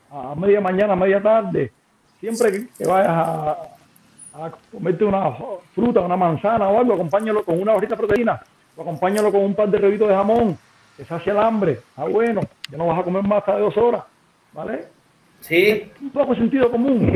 [0.09, 1.71] a media mañana, a media tarde.
[2.19, 5.31] Siempre que vayas a, comerte una
[5.75, 8.41] fruta, una manzana o algo, acompáñalo con una barrita de proteína,
[8.75, 10.57] o acompáñalo con un par de revitos de jamón
[10.97, 13.77] que sacia el hambre, ah bueno, ya no vas a comer más hasta de dos
[13.77, 14.03] horas,
[14.53, 14.85] ¿vale?
[15.41, 15.91] Sí.
[16.01, 17.15] Un poco sentido común.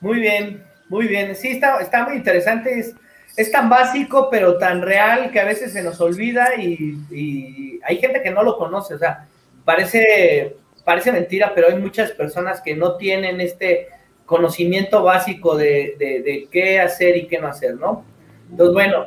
[0.00, 2.78] Muy bien, Muy bien, sí, está, está muy interesante.
[2.78, 2.94] Es,
[3.36, 8.22] es tan básico, pero tan real que a veces se nos olvida y, hay gente
[8.22, 8.94] que no lo conoce.
[8.94, 9.26] O sea,
[9.64, 13.88] parece, parece mentira, pero hay muchas personas que no tienen este
[14.24, 18.04] conocimiento básico de, de, qué hacer y qué no hacer, ¿no?
[18.50, 19.06] Entonces, bueno,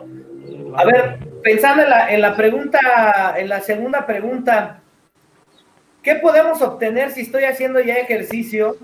[0.76, 4.82] a ver, pensando en la, en la pregunta, en la segunda pregunta,
[6.04, 8.78] ¿qué podemos obtener si estoy haciendo ya ejercicio?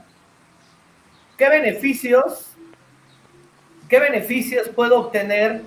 [1.38, 2.54] ¿Qué beneficios
[3.94, 5.62] ¿Qué beneficios puedo obtener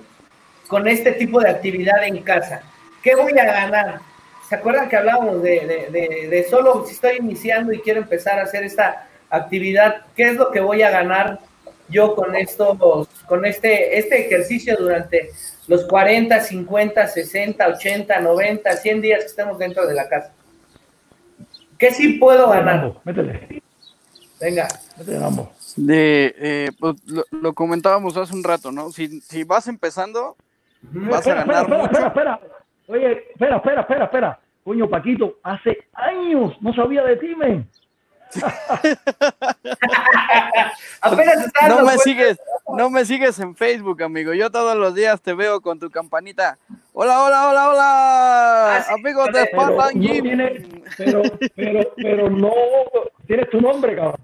[0.67, 2.61] con este tipo de actividad en casa?
[3.01, 4.01] ¿Qué voy a ganar?
[4.49, 9.07] ¿Se acuerdan que hablábamos de, solo si estoy iniciando y quiero empezar a hacer esta
[9.29, 11.39] actividad, qué es lo que voy a ganar
[11.89, 15.31] yo con estos, con este, este ejercicio durante
[15.67, 20.33] los 40, 50, 60, 80, 90, 100 días que estemos dentro de la casa?
[21.77, 22.93] ¿Qué sí puedo ganar?
[23.03, 23.61] Métele.
[24.39, 24.67] Venga.
[24.97, 26.95] Métele, vamos de eh, pues,
[27.31, 28.89] lo, comentábamos hace un rato, ¿no?
[28.89, 30.35] Si, si vas empezando,
[30.81, 32.39] vas a ganar espera, Espera, espera,
[32.87, 34.39] Oye, espera, espera, espera, espera.
[34.63, 37.69] Coño, Paquito, hace años no sabía de ti, men.
[41.67, 42.39] no me sigues,
[42.75, 44.33] no me sigues en Facebook, amigo.
[44.33, 46.57] Yo todos los días te veo con tu campanita.
[46.93, 48.77] Hola, hola, hola, hola.
[48.77, 50.37] Ah, Amigos de Spartan Gym.
[50.97, 51.21] pero,
[51.55, 52.51] pero, pero no
[53.25, 54.19] tienes tu nombre, cabrón.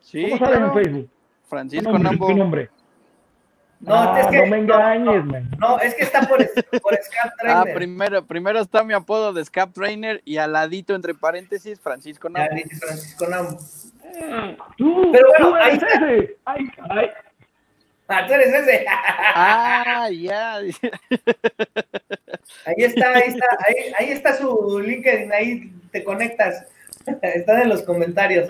[0.00, 1.10] Sí, ¿Cómo sales en Facebook?
[1.48, 2.70] Francisco ¿Qué nombre?
[3.80, 6.38] No, es que, no me engañes, no, no, es que está por,
[6.80, 7.56] por Scap ah, Trainer.
[7.56, 12.28] Ah, primero, primero está mi apodo de Scap Trainer y al ladito, entre paréntesis, Francisco
[12.28, 12.56] Nambo.
[12.80, 13.58] Francisco Nambo.
[14.76, 16.36] Tú, Pero bueno, tú eres ahí ese.
[16.44, 17.10] Ay, ay.
[18.08, 18.84] Ah, tú eres ese.
[18.88, 20.54] ah, ya.
[20.56, 20.72] ahí
[22.78, 26.66] está, ahí está, ahí, ahí está su LinkedIn, ahí te conectas.
[27.22, 28.48] Están en los comentarios.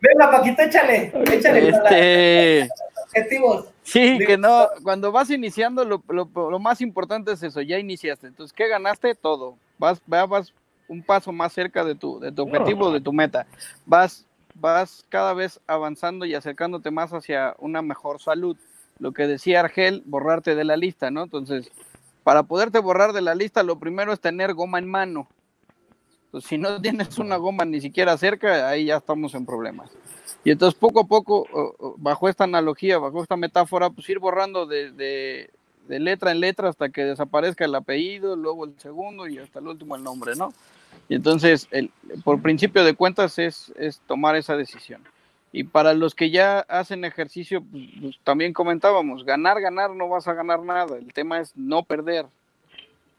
[0.00, 1.12] Venga, Paquito, échale.
[1.32, 1.68] Échale.
[1.68, 2.68] Este...
[3.10, 3.66] Objetivos.
[3.82, 8.28] Sí, que no, cuando vas iniciando, lo, lo, más importante es eso, ya iniciaste.
[8.28, 9.14] Entonces, ¿qué ganaste?
[9.16, 9.56] Todo.
[9.78, 10.52] Vas, vas
[10.86, 13.46] un paso más cerca de tu, de tu objetivo, de tu meta.
[13.84, 18.56] Vas, vas cada vez avanzando y acercándote más hacia una mejor salud.
[18.98, 21.24] Lo que decía Argel, borrarte de la lista, ¿no?
[21.24, 21.70] Entonces,
[22.22, 25.28] para poderte borrar de la lista, lo primero es tener goma en mano.
[26.30, 29.90] Pues, si no tienes una goma ni siquiera cerca, ahí ya estamos en problemas.
[30.44, 31.46] Y entonces poco a poco,
[31.98, 35.50] bajo esta analogía, bajo esta metáfora, pues ir borrando de,
[35.88, 39.96] letra en letra hasta que desaparezca el apellido, luego el segundo y hasta el último
[39.96, 40.52] el nombre, ¿no?
[41.08, 41.90] Y entonces, el,
[42.24, 45.02] por principio de cuentas, es, es tomar esa decisión.
[45.52, 50.28] Y para los que ya hacen ejercicio, pues, pues, también comentábamos, ganar, ganar, no vas
[50.28, 50.96] a ganar nada.
[50.96, 52.26] El tema es no perder,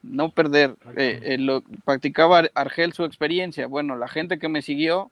[0.02, 0.76] no perder.
[0.96, 3.68] Eh, eh, lo, practicaba Argel su experiencia.
[3.68, 5.12] Bueno, la gente que me siguió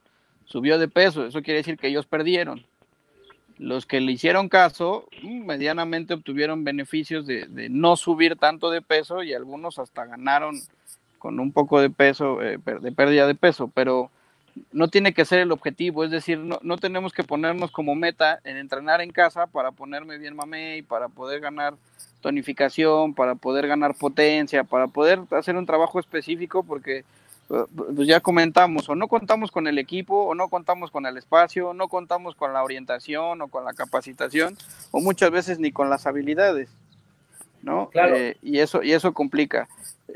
[0.49, 2.65] subió de peso, eso quiere decir que ellos perdieron.
[3.57, 9.21] Los que le hicieron caso, mm, medianamente obtuvieron beneficios de, no subir tanto de peso
[9.23, 10.59] y algunos hasta ganaron
[11.19, 14.09] con un poco de peso, eh, de pérdida de peso, pero
[14.71, 18.39] no tiene que ser el objetivo, es decir, no, no tenemos que ponernos como meta
[18.43, 21.75] en entrenar en casa para ponerme bien mamé y para poder ganar
[22.21, 27.03] tonificación, para poder ganar potencia, para poder hacer un trabajo específico, porque
[27.49, 31.73] pues ya comentamos, o no contamos con el equipo, o no contamos con el espacio,
[31.73, 34.55] no contamos con la orientación o con la capacitación,
[34.91, 36.69] o muchas veces ni con las habilidades,
[37.63, 37.89] ¿no?
[37.95, 39.67] Eh, y, eso, y eso complica.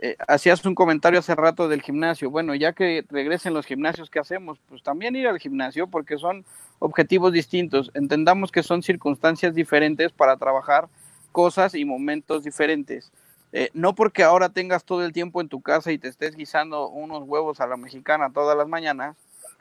[0.01, 2.29] Eh, hacías un comentario hace rato del gimnasio.
[2.29, 4.59] Bueno, ya que regresen los gimnasios, ¿qué hacemos?
[4.69, 6.45] Pues también ir al gimnasio porque son
[6.79, 7.89] objetivos distintos.
[7.95, 10.87] Entendamos que son circunstancias diferentes para trabajar
[11.31, 13.11] cosas y momentos diferentes.
[13.55, 16.89] Eh, no porque ahora tengas todo el tiempo en tu casa y te estés guisando
[16.89, 19.15] unos huevos a la mexicana todas las mañanas,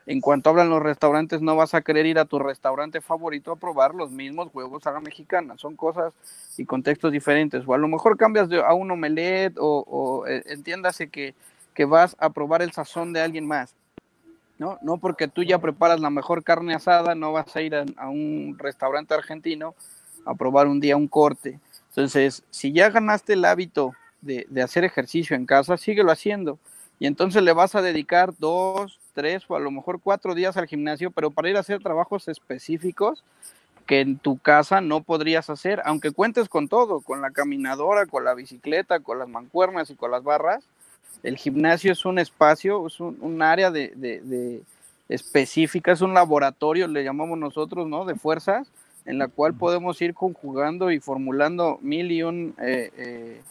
[0.07, 3.55] en cuanto hablan los restaurantes no vas a querer ir a tu restaurante favorito a
[3.55, 5.55] probar los mismos huevos a la mexicana.
[5.57, 6.11] Son cosas
[6.57, 7.63] y contextos diferentes.
[7.67, 11.35] O a lo mejor cambias de, a un omelette o, eh, entiéndase que,
[11.73, 13.75] que vas a probar el sazón de alguien más.
[14.57, 14.77] ¿no?
[14.81, 18.55] No porque tú ya preparas la mejor carne asada, no vas a ir a un
[18.57, 19.75] restaurante argentino
[20.25, 21.59] a probar un día un corte.
[21.95, 26.57] Entonces, si ya ganaste el hábito de, hacer ejercicio en casa, síguelo haciendo.
[26.99, 30.67] Y entonces le vas a dedicar dos, tres o a lo mejor cuatro días al
[30.67, 33.23] gimnasio, pero para ir a hacer trabajos específicos
[33.85, 38.23] que en tu casa no podrías hacer, aunque cuentes con todo, con la caminadora, con
[38.23, 40.63] la bicicleta, con las mancuernas y con las barras.
[41.21, 44.63] El gimnasio es un espacio, es un, área de, de,
[45.09, 48.05] específica, es un laboratorio, le llamamos nosotros, ¿no?
[48.05, 48.67] De fuerzas,
[49.05, 53.41] en la cual podemos ir conjugando y formulando mil y un eh, eh,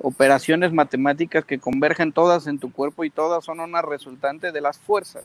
[0.00, 4.78] operaciones matemáticas que convergen todas en tu cuerpo y todas son una resultante de las
[4.78, 5.24] fuerzas.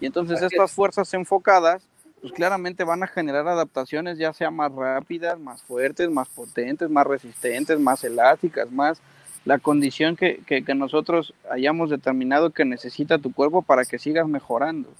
[0.00, 1.82] Y entonces estas fuerzas enfocadas
[2.20, 7.06] pues claramente van a generar adaptaciones ya sea más rápidas, más fuertes, más potentes, más
[7.06, 9.00] resistentes, más elásticas, más
[9.44, 14.90] la condición que, que, nosotros hayamos determinado que necesita tu cuerpo para que sigas mejorando.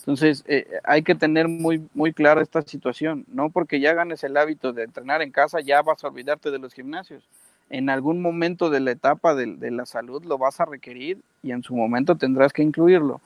[0.00, 3.24] Entonces, eh, hay que tener muy, muy clara esta situación.
[3.28, 6.58] No porque ya ganes el hábito de entrenar en casa, ya vas a olvidarte de
[6.58, 7.22] los gimnasios.
[7.70, 11.52] En algún momento de la etapa de, de la salud lo vas a requerir y
[11.52, 13.20] en su momento tendrás que incluirlo.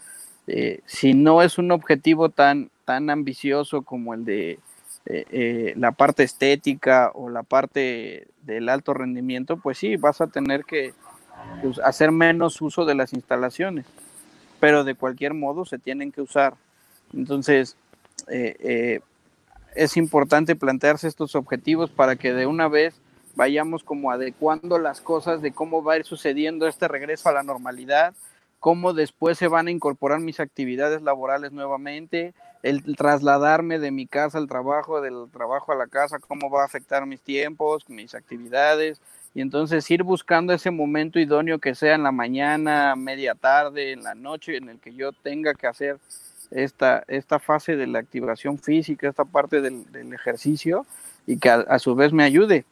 [0.46, 4.58] Eh, si no es un objetivo tan, tan ambicioso como el de
[5.06, 10.26] eh, eh, la parte estética o la parte del alto rendimiento, pues sí, vas a
[10.26, 10.94] tener que
[11.62, 13.86] pues, hacer menos uso de las instalaciones,
[14.62, 16.54] pero de cualquier modo se tienen que usar.
[17.12, 17.76] Entonces,
[19.74, 22.94] es importante plantearse estos objetivos para que de una vez
[23.34, 27.42] vayamos como adecuando las cosas de cómo va a ir sucediendo este regreso a la
[27.42, 28.14] normalidad,
[28.60, 32.32] cómo después se van a incorporar mis actividades laborales nuevamente,
[32.62, 36.66] el trasladarme de mi casa al trabajo, del trabajo a la casa, cómo va a
[36.66, 39.00] afectar mis tiempos, mis actividades,
[39.34, 44.02] y entonces ir buscando ese momento idóneo que sea en la mañana, media tarde, en
[44.02, 45.98] la noche, en el que yo tenga que hacer
[46.50, 50.84] esta, esta fase de la activación física, esta parte del, ejercicio,
[51.26, 52.64] y que a, su vez me ayude.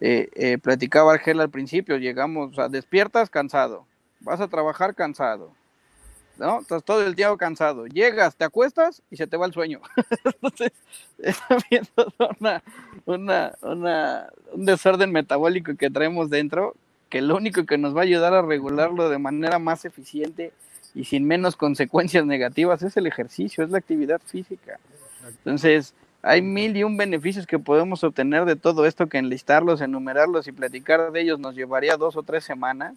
[0.00, 3.86] Eh, eh, platicaba Argel al principio, llegamos, o despiertas cansado,
[4.20, 5.52] vas a trabajar cansado,
[6.40, 6.60] ¿no?
[6.60, 9.80] Estás todo el día cansado, llegas, te acuestas y se te va el sueño.
[10.24, 10.72] Entonces,
[11.18, 11.38] es
[12.38, 12.62] una,
[13.04, 16.74] una, una, un desorden metabólico que traemos dentro,
[17.10, 20.52] que lo único que nos va a ayudar a regularlo de manera más eficiente
[20.94, 24.80] y sin menos consecuencias negativas es el ejercicio, es la actividad física.
[25.28, 30.48] Entonces, hay mil y un beneficios que podemos obtener de todo esto que enlistarlos, enumerarlos
[30.48, 32.94] y platicar de ellos nos llevaría dos o tres semanas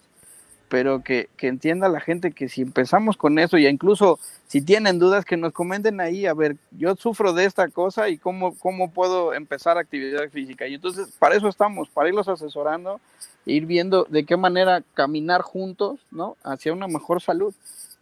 [0.74, 4.18] pero que, entienda la gente que si empezamos con eso, y incluso
[4.48, 8.18] si tienen dudas, que nos comenten ahí, a ver, yo sufro de esta cosa y
[8.18, 10.66] cómo, cómo puedo empezar actividad física.
[10.66, 13.00] Y entonces, para eso estamos, para irlos asesorando,
[13.46, 16.38] ir viendo de qué manera caminar juntos, ¿no?
[16.44, 17.54] Hacia una mejor salud.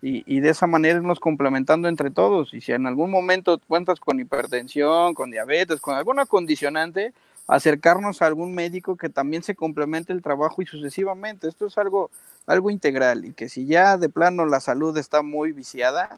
[0.01, 2.53] Y, y, de esa manera irnos complementando entre todos.
[2.53, 7.11] Y si en algún momento cuentas con hipertensión, con diabetes, con alguna condicionante,
[7.47, 11.47] acercarnos a algún médico que también se complemente el trabajo y sucesivamente.
[11.47, 12.09] Esto es algo
[12.47, 16.17] algo integral y que si ya de plano la salud está muy viciada,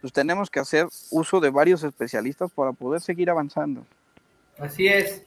[0.00, 3.84] pues tenemos que hacer uso de varios especialistas para poder seguir avanzando.
[4.58, 5.22] Así es,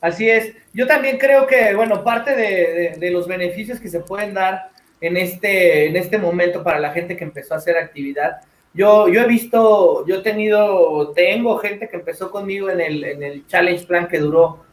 [0.00, 0.54] así es.
[0.72, 4.70] Yo también creo que, bueno, parte de, los beneficios que se pueden dar
[5.00, 8.40] en este, en este momento para la gente que empezó a hacer actividad,
[8.74, 13.22] yo, yo he visto, yo he tenido, tengo gente que empezó conmigo en el, en
[13.22, 14.65] el challenge plan que duró,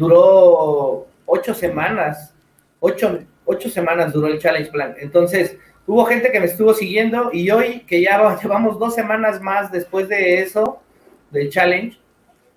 [0.00, 2.34] duró ocho semanas,
[2.80, 4.96] ocho, ocho semanas duró el challenge plan.
[4.98, 9.70] Entonces, hubo gente que me estuvo siguiendo y hoy que ya llevamos dos semanas más
[9.70, 10.80] después de eso,
[11.30, 11.98] del challenge,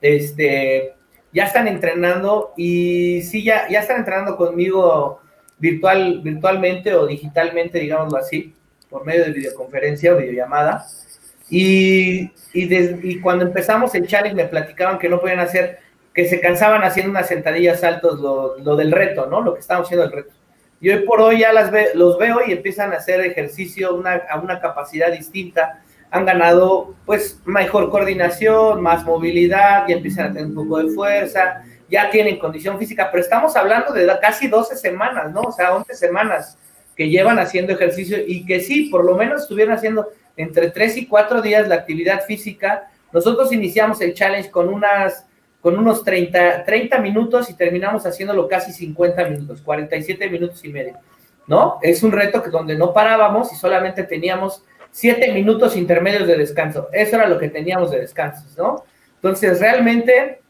[0.01, 0.93] este,
[1.33, 5.19] ya están entrenando y sí, ya, ya están entrenando conmigo
[5.59, 8.53] virtual, virtualmente o digitalmente, digámoslo así,
[8.89, 10.85] por medio de videoconferencia o videollamada.
[11.49, 15.79] Y, y, cuando empezamos el challenge me platicaban que no podían hacer,
[16.13, 19.41] que se cansaban haciendo unas sentadillas saltos, lo, lo del reto, ¿no?
[19.41, 20.33] Lo que estábamos haciendo el reto.
[20.79, 24.39] Y hoy por hoy ya las los veo y empiezan a hacer ejercicio una, a
[24.39, 25.81] una capacidad distinta.
[26.11, 31.63] Han ganado pues mejor coordinación, más movilidad, ya empiezan a tener un poco de fuerza,
[31.89, 35.41] ya tienen condición física, pero estamos hablando de casi 12 semanas, ¿no?
[35.41, 36.57] O sea, 11 semanas
[36.95, 41.07] que llevan haciendo ejercicio y que sí, por lo menos estuvieron haciendo entre 3 y
[41.07, 42.89] 4 días la actividad física.
[43.11, 45.25] Nosotros iniciamos el challenge con unas
[45.63, 50.97] con unos 30, 30 minutos y terminamos haciéndolo casi 50 minutos, 47 minutos y medio,
[51.47, 51.79] ¿no?
[51.81, 54.61] Es un reto que donde no parábamos y solamente teníamos
[54.91, 56.89] 7 minutos intermedios de descanso.
[56.91, 58.83] Eso era lo que teníamos de descansos, ¿no?
[59.15, 60.41] Entonces, realmente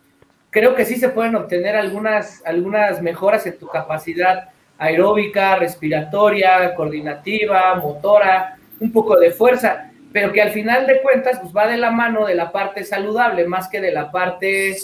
[0.50, 4.50] creo que sí se pueden obtener algunas, algunas mejoras en tu capacidad
[4.80, 11.56] aeróbica, respiratoria, coordinativa, motora, un poco de fuerza, pero que al final de cuentas pues
[11.56, 14.76] va de la mano de la parte saludable más que de la parte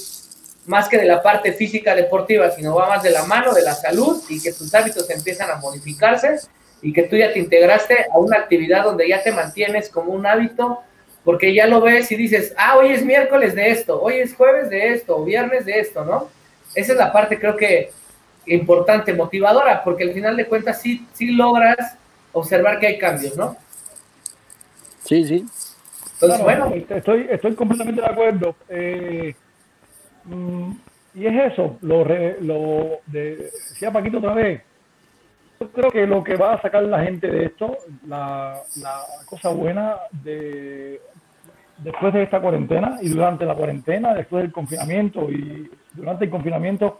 [0.70, 3.74] más que de la parte física deportiva, sino va más de la mano de la
[3.74, 6.38] salud y que tus hábitos empiezan a modificarse
[6.84, 10.28] y que tú ya te integraste a una actividad donde ya te mantienes como un
[10.28, 10.82] hábito,
[11.24, 14.70] porque ya lo ves y dices, ah, hoy es miércoles de esto, hoy es jueves
[14.70, 16.30] de esto, o viernes de esto, ¿no?
[16.76, 17.90] Esa es la parte creo que
[18.46, 21.98] importante, motivadora, porque al final de cuentas sí, sí logras
[22.32, 23.58] observar que hay cambios, ¿no?
[25.04, 25.46] Sí, sí.
[26.14, 26.72] Entonces, bueno.
[26.90, 28.56] Estoy, estoy completamente de acuerdo.
[28.70, 29.34] Eh,
[30.30, 30.72] Mm,
[31.16, 32.06] y es eso, lo,
[32.42, 33.36] lo de,
[33.70, 34.62] decía Paquito otra vez,
[35.60, 37.78] yo creo que lo que va a sacar la gente de esto,
[38.08, 38.62] la,
[39.26, 41.02] cosa buena de
[41.80, 47.00] después de esta cuarentena y durante la cuarentena, después del confinamiento y durante el confinamiento,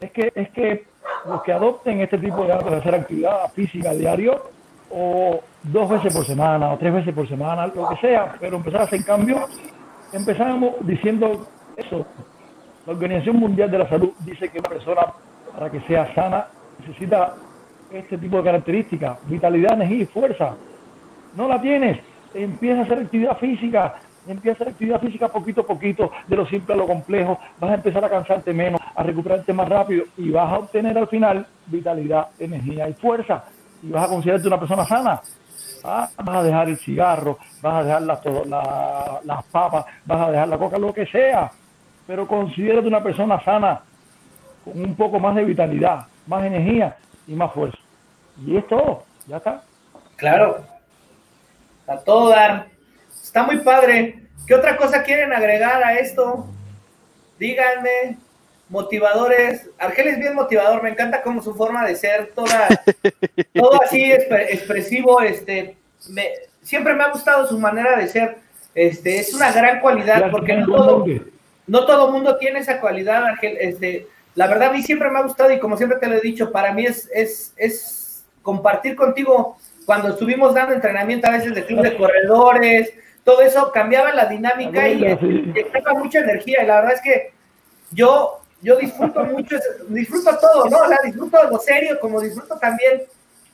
[0.00, 0.84] es que, es que
[1.26, 4.50] los que adopten este tipo de de hacer actividad física diario,
[4.90, 8.82] o dos veces por semana, o tres veces por semana, lo que sea, pero empezar
[8.82, 9.42] a hacer cambios,
[10.12, 11.46] empezamos diciendo
[11.76, 12.06] eso.
[12.88, 15.02] La Organización Mundial de la Salud dice que una persona,
[15.52, 16.46] para que sea sana,
[16.80, 17.34] necesita
[17.92, 20.56] este tipo de características, vitalidad, energía y fuerza.
[21.36, 22.00] No la tienes,
[22.32, 26.46] empieza a hacer actividad física, empieza a hacer actividad física poquito a poquito, de lo
[26.46, 30.30] simple a lo complejo, vas a empezar a cansarte menos, a recuperarte más rápido y
[30.30, 33.44] vas a obtener al final vitalidad, energía y fuerza.
[33.82, 35.20] Y vas a considerarte una persona sana.
[35.84, 38.20] Ah, vas a dejar el cigarro, vas a dejar las,
[39.26, 41.52] las papas, vas a dejar la coca, lo que sea,
[42.08, 43.82] pero considérate una persona sana,
[44.64, 46.96] con un poco más de vitalidad, más energía
[47.26, 47.76] y más fuerza.
[48.46, 49.62] Y es todo, ya está.
[50.16, 50.64] Claro,
[51.86, 52.66] a todo dar.
[53.22, 54.22] Está muy padre.
[54.46, 56.46] ¿Qué otra cosa quieren agregar a esto?
[57.38, 58.16] Díganme,
[58.70, 59.68] motivadores.
[59.78, 62.68] Argel es bien motivador, me encanta como su forma de ser, toda,
[63.54, 65.20] todo así expresivo.
[65.20, 65.76] Este,
[66.08, 66.30] me,
[66.62, 68.38] siempre me ha gustado su manera de ser.
[68.74, 71.04] Este, es una gran cualidad porque no todo,
[71.68, 73.56] no todo mundo tiene esa cualidad, Argel.
[73.60, 76.20] Este, la verdad, a mí siempre me ha gustado y como siempre te lo he
[76.20, 81.64] dicho, para mí es, es, es compartir contigo cuando estuvimos dando entrenamiento a veces de
[81.64, 82.92] club de corredores,
[83.24, 85.02] todo eso cambiaba la dinámica y,
[85.54, 86.62] estaba mucha energía.
[86.62, 87.32] Y la verdad es que
[87.90, 89.56] yo, yo disfruto mucho,
[89.88, 90.78] disfruto todo, ¿no?
[90.78, 93.02] O sea, disfruto lo serio, como disfruto también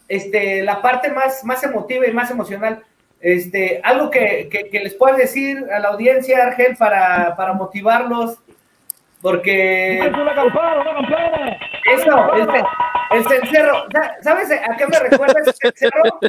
[0.09, 2.83] este, la parte más, más emotiva y más emocional.
[3.25, 8.39] Este, algo que, que, les puedas decir a la audiencia, Argel, para, para motivarlos,
[9.23, 9.99] porque...
[10.13, 11.59] ¡Una campana, una campana!
[11.91, 12.63] Eso, este,
[13.13, 13.87] el cencerro,
[14.21, 16.21] ¿sabes a qué me recuerda ese cencerro?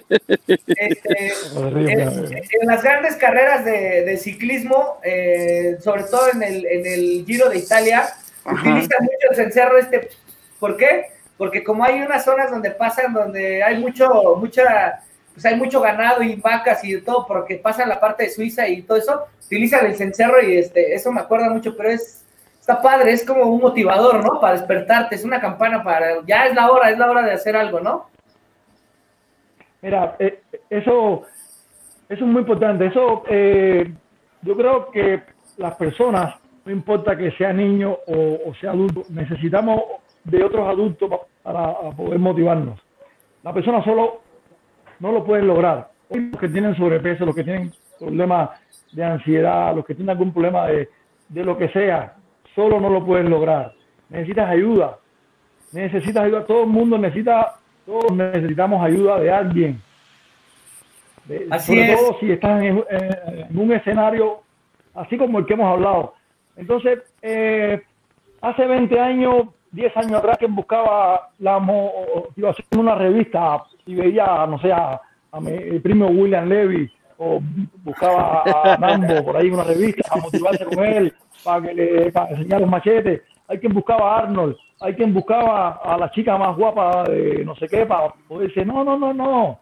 [0.48, 7.50] Este, en, las grandes carreras de, ciclismo, eh, sobre todo en el, en el Giro
[7.50, 8.06] de Italia,
[8.46, 10.12] utilizan mucho el cencerro este.
[10.62, 11.08] ¿Por qué?
[11.38, 15.02] Porque como hay unas zonas donde pasan, donde hay mucho, mucha,
[15.36, 18.82] pues hay mucho ganado y vacas y todo, porque pasan la parte de Suiza y
[18.82, 22.26] todo eso, utilizan el cencerro y este, eso me acuerda mucho, pero es
[22.66, 24.40] está padre, es como un motivador, ¿no?
[24.42, 27.56] Para despertarte, es una campana para, ya es la hora, es la hora de hacer
[27.56, 28.08] algo, ¿no?
[29.84, 31.28] Mira, eh, eso,
[32.10, 32.88] eso es muy importante.
[32.88, 33.94] Eso, eh,
[34.42, 35.22] yo creo que
[35.58, 36.34] las personas,
[36.66, 39.84] no importa que sea niño o, sea adulto, necesitamos
[40.24, 41.12] de otros adultos
[41.44, 42.80] para, poder motivarnos.
[43.44, 44.22] La persona solo
[45.00, 45.90] no lo puede lograr.
[46.10, 48.52] Los que tienen sobrepeso, los que tienen problemas
[48.92, 50.90] de ansiedad, los que tienen algún problema de,
[51.30, 52.16] de lo que sea,
[52.54, 53.74] solo no lo puedes lograr.
[54.10, 54.98] Necesitas ayuda.
[55.72, 56.46] Necesitas ayuda.
[56.46, 59.82] Todo el mundo necesita, todos necesitamos ayuda de alguien.
[61.50, 62.84] así sobre todo si estás en,
[63.56, 64.42] un escenario
[64.94, 66.14] así como el que hemos hablado.
[66.56, 67.84] Entonces, eh,
[68.42, 74.48] hace 20 años, 10 años atrás, quien buscaba la motivación en una revista y veía,
[74.48, 75.02] no sé, a,
[75.42, 77.42] mi primo William Levy o
[77.84, 81.14] buscaba a Nambo por ahí en una revista a motivarse con él
[81.44, 83.22] para que le para enseñar los machetes.
[83.50, 87.54] Hay quien buscaba a Arnold, hay quien buscaba a la chica más guapa de no
[87.56, 89.60] sé qué para poder decir, no, no, no, no,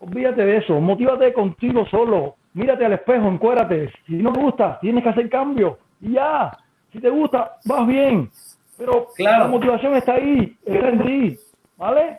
[0.00, 3.92] olvídate de eso, motívate contigo solo, mírate al espejo, encuérate.
[4.06, 6.50] Si no te gusta, tienes que hacer cambio y ya.
[6.92, 8.28] Si te gusta, vas bien.
[8.78, 11.38] Pero la motivación está ahí, está en ti,
[11.76, 12.18] ¿vale?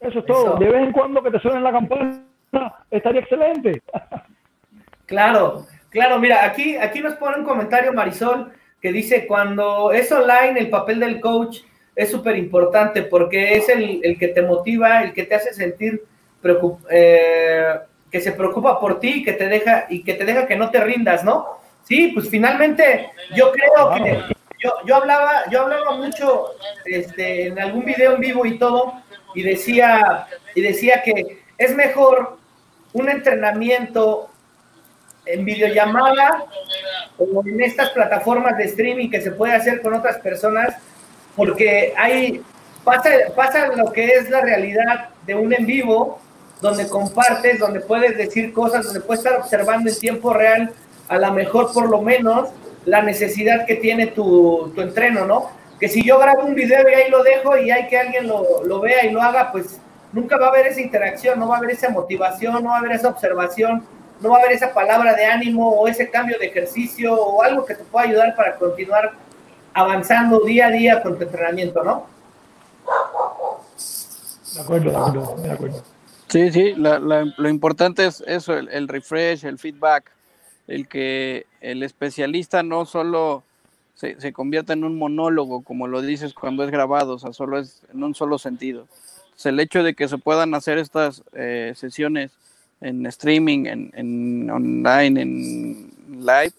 [0.00, 0.56] Eso es todo.
[0.56, 2.22] De vez en cuando que te suenen la campana,
[2.90, 3.82] estaría excelente.
[5.06, 5.64] Claro,
[5.96, 8.52] Claro, mira, aquí, aquí nos pone un comentario Marisol
[8.82, 11.60] que dice, cuando es online, el papel del coach
[11.94, 16.04] es súper importante porque es el, que te motiva, el que te hace sentir
[16.90, 17.78] eh,
[18.10, 20.84] que se preocupa por ti que te deja y que te deja que no te
[20.84, 21.46] rindas, ¿no?
[21.84, 26.50] Sí, pues finalmente yo creo que yo, yo hablaba, yo hablaba mucho
[26.84, 28.94] este, en algún video en vivo y todo,
[29.34, 32.38] y decía, y decía que es mejor
[32.92, 34.30] un entrenamiento
[35.26, 36.46] en videollamada
[37.18, 40.76] o en estas plataformas de streaming que se puede hacer con otras personas,
[41.34, 42.42] porque hay,
[42.84, 46.20] pasa, pasa lo que es la realidad de un en vivo,
[46.60, 50.72] donde compartes, donde puedes decir cosas, donde puedes estar observando en tiempo real,
[51.08, 52.48] a lo mejor por lo menos,
[52.86, 55.50] la necesidad que tiene tu, tu entreno, ¿no?
[55.78, 58.64] Que si yo grabo un video y ahí lo dejo y hay que alguien lo,
[58.64, 59.78] lo vea y lo haga, pues
[60.12, 62.78] nunca va a haber esa interacción, no va a haber esa motivación, no va a
[62.78, 63.84] haber esa observación
[64.20, 67.64] no va a haber esa palabra de ánimo o ese cambio de ejercicio o algo
[67.64, 69.12] que te pueda ayudar para continuar
[69.74, 72.06] avanzando día a día con tu entrenamiento, ¿no?
[74.54, 75.82] De acuerdo, de acuerdo, de acuerdo.
[76.28, 80.10] Sí, sí, lo importante es eso, el, refresh, el feedback,
[80.68, 83.42] el que el especialista no solo
[83.94, 87.58] se, se convierta en un monólogo, como lo dices cuando es grabado, o sea, solo
[87.58, 88.86] es en un solo sentido.
[89.44, 92.32] el hecho de que se puedan hacer estas eh, sesiones
[92.80, 96.52] en streaming, en, en, online, en live,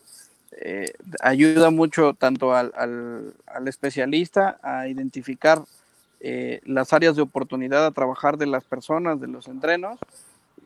[0.59, 0.91] eh,
[1.21, 5.61] ayuda mucho tanto al, al, al, especialista a identificar
[6.19, 9.99] eh, las áreas de oportunidad a trabajar de las personas, de los entrenos,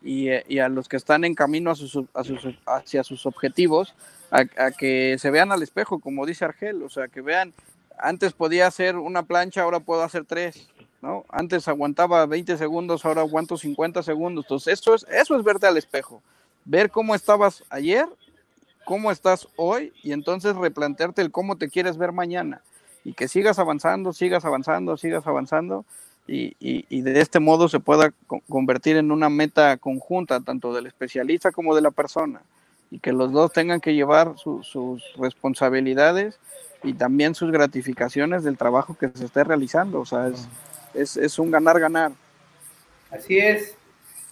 [0.04, 1.72] y, a los que están en camino
[2.66, 3.94] hacia sus objetivos,
[4.30, 7.52] a, a, que se vean al espejo, como dice Argel, o sea, que vean,
[7.98, 10.68] antes podía hacer una plancha, ahora puedo hacer tres,
[11.02, 11.24] ¿no?
[11.28, 14.44] Antes aguantaba 20 segundos, ahora aguanto 50 segundos.
[14.44, 16.22] Entonces, eso es, eso es verte al espejo,
[16.64, 18.06] ver cómo estabas ayer,
[18.84, 22.62] cómo estás hoy y entonces replantearte el cómo te quieres ver mañana
[23.04, 25.84] y que sigas avanzando, sigas avanzando, sigas avanzando
[26.26, 28.12] y, y, de este modo se pueda
[28.48, 32.42] convertir en una meta conjunta, tanto del especialista como de la persona,
[32.90, 36.38] y que los dos tengan que llevar su, sus responsabilidades
[36.84, 40.00] y también sus gratificaciones del trabajo que se esté realizando.
[40.00, 40.48] O sea, es,
[40.94, 42.12] es, es un ganar-ganar.
[43.10, 43.74] Así es,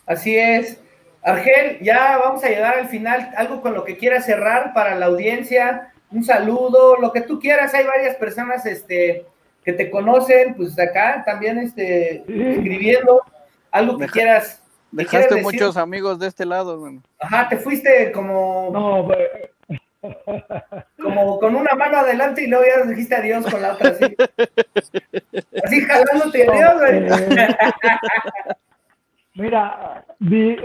[0.06, 0.78] así es.
[1.22, 3.32] Argel, ya vamos a llegar al final.
[3.36, 7.74] Algo con lo que quieras cerrar para la audiencia, un saludo, lo que tú quieras.
[7.74, 9.26] Hay varias personas este,
[9.70, 13.22] que te conocen, pues acá también este, escribiendo
[13.70, 14.62] algo que Deja, quieras.
[14.90, 17.02] Dejaste quieras muchos amigos de este lado, hermano.
[17.20, 18.70] Ajá, te fuiste como.
[18.72, 19.18] No, pues,
[21.00, 24.16] como con una mano adelante y luego ya dijiste adiós con la otra así.
[25.62, 27.38] Así jalándote adiós, güey.
[27.38, 27.56] Eh,
[29.34, 30.56] mira, di,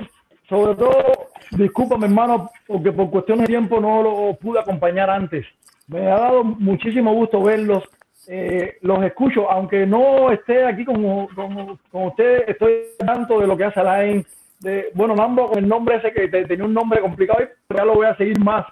[0.47, 5.45] sobre todo, discúlpame, hermano, porque por cuestiones de tiempo no lo pude acompañar antes.
[5.87, 7.83] Me ha dado muchísimo gusto verlos.
[8.27, 13.55] Eh, los escucho, aunque no esté aquí con, con, con usted, estoy tanto de lo
[13.55, 14.25] que hace Alain.
[14.59, 17.85] De, bueno, Mambo con el nombre ese que te, tenía un nombre complicado, pero ya
[17.85, 18.65] lo voy a seguir más.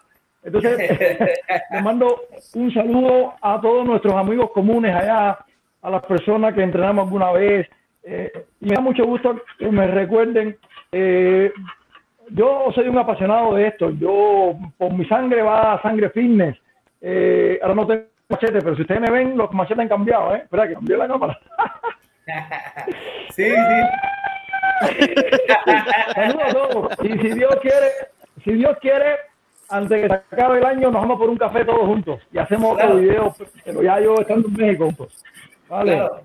[0.44, 0.78] Entonces,
[1.72, 2.22] le mando
[2.56, 5.38] un saludo a todos nuestros amigos comunes allá,
[5.82, 7.68] a las personas que entrenamos alguna vez.
[8.04, 10.58] Eh, y me da mucho gusto que me recuerden.
[10.92, 11.52] Eh,
[12.30, 13.92] yo soy un apasionado de esto.
[13.92, 16.58] Yo, por mi sangre va sangre fitness.
[17.02, 20.40] Eh, ahora no tengo machete, pero si ustedes me ven, los machetes han cambiado, ¿eh?
[20.44, 21.40] Espera, que cambié la cámara.
[23.36, 23.82] sí, sí.
[26.16, 26.92] Saludos a todos.
[27.04, 27.92] Y si Dios quiere,
[28.44, 29.18] si Dios quiere,
[29.70, 32.76] antes que se acabe el año, nos vamos por un café todos juntos y hacemos
[32.76, 32.90] claro.
[32.90, 35.24] otro video, pero ya yo estando en México juntos.
[35.70, 35.94] Vale.
[35.94, 36.22] Claro.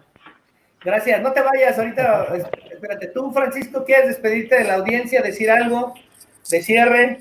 [0.85, 1.21] Gracias.
[1.23, 2.27] No te vayas ahorita.
[2.71, 5.95] Espérate, tú, Francisco, ¿quieres despedirte de la audiencia, decir algo
[6.51, 7.19] de cierre?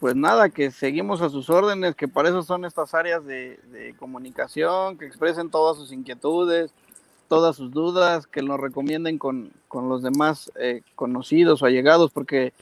[0.00, 3.94] Pues nada, que seguimos a sus órdenes, que para eso son estas áreas de, de
[3.98, 6.72] comunicación, que expresen todas sus inquietudes,
[7.28, 12.52] todas sus dudas, que nos recomienden con, con los demás eh, conocidos o allegados, porque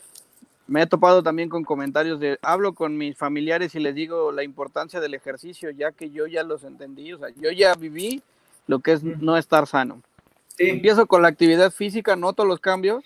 [0.67, 4.43] me he topado también con comentarios de, hablo con mis familiares y les digo la
[4.43, 8.23] importancia del ejercicio, ya que yo ya los entendí, o sea, yo ya viví
[8.67, 10.03] lo que es no estar sano.
[10.57, 10.71] Sí.
[10.71, 13.05] Empiezo con la actividad física, noto los cambios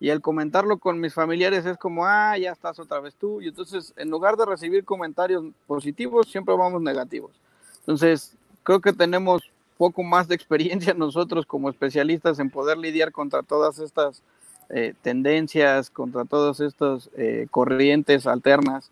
[0.00, 3.40] y al comentarlo con mis familiares es como, ah, ya estás otra vez tú.
[3.40, 7.32] Y entonces, en lugar de recibir comentarios positivos, siempre vamos negativos.
[7.80, 9.42] Entonces, creo que tenemos
[9.76, 14.22] poco más de experiencia nosotros como especialistas en poder lidiar contra todas estas
[14.70, 18.90] eh, tendencias, contra todas estas eh, corrientes alternas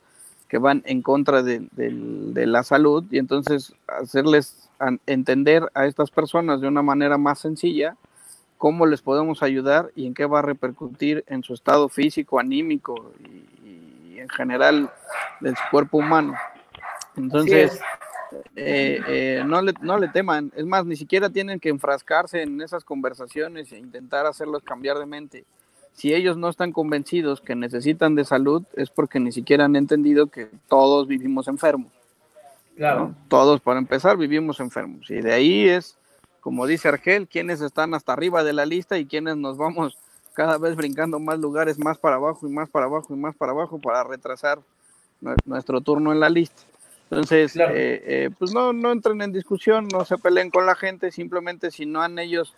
[0.48, 4.70] que van en contra de, la salud y entonces hacerles
[5.06, 7.96] entender a estas personas de una manera más sencilla
[8.58, 13.12] cómo les podemos ayudar y en qué va a repercutir en su estado físico, anímico
[13.20, 14.90] y, y en general
[15.40, 16.34] de su cuerpo humano.
[17.16, 17.80] Entonces,
[18.56, 22.60] eh, eh, no, le, no le teman, es más, ni siquiera tienen que enfrascarse en
[22.60, 25.44] esas conversaciones e intentar hacerlos cambiar de mente
[25.96, 30.26] si ellos no están convencidos que necesitan de salud, es porque ni siquiera han entendido
[30.26, 31.90] que todos vivimos enfermos.
[32.76, 33.08] Claro.
[33.08, 33.14] ¿no?
[33.28, 35.10] Todos, para empezar, vivimos enfermos.
[35.10, 35.96] Y de ahí es,
[36.46, 39.98] como dice Argel, quienes están hasta arriba de la lista y quienes nos vamos
[40.32, 43.50] cada vez brincando más lugares, más para abajo y más para abajo y más para
[43.50, 44.60] abajo para retrasar
[45.44, 46.62] nuestro turno en la lista.
[47.10, 47.74] Entonces, claro.
[47.74, 51.72] eh, eh, pues no, no entren en discusión, no se peleen con la gente, simplemente
[51.72, 52.54] si no han ellos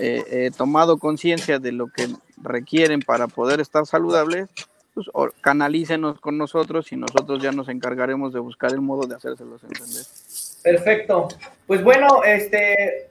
[0.00, 2.08] eh, tomado conciencia de lo que
[2.42, 4.48] requieren para poder estar saludables,
[4.94, 5.06] pues
[5.42, 10.02] canalícenos con nosotros y nosotros ya nos encargaremos de buscar el modo de hacérselos entender.
[10.64, 11.28] Perfecto.
[11.68, 13.07] Pues bueno, este,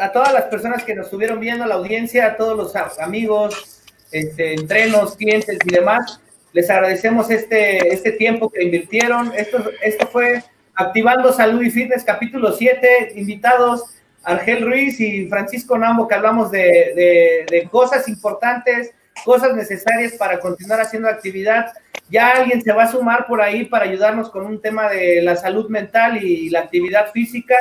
[0.00, 4.54] a todas las personas que nos estuvieron viendo, la audiencia, a todos los amigos, este,
[4.54, 6.20] entrenos, clientes y demás,
[6.52, 9.32] les agradecemos este, este tiempo que invirtieron.
[9.36, 10.42] Esto, esto fue
[10.74, 13.84] Activando Salud y Fitness, capítulo 7, invitados
[14.22, 18.92] Argel Ruiz y Francisco Nambo, que hablamos de, de, cosas importantes,
[19.24, 21.72] cosas necesarias para continuar haciendo actividad.
[22.08, 25.36] Ya alguien se va a sumar por ahí para ayudarnos con un tema de la
[25.36, 27.56] salud mental y la actividad física.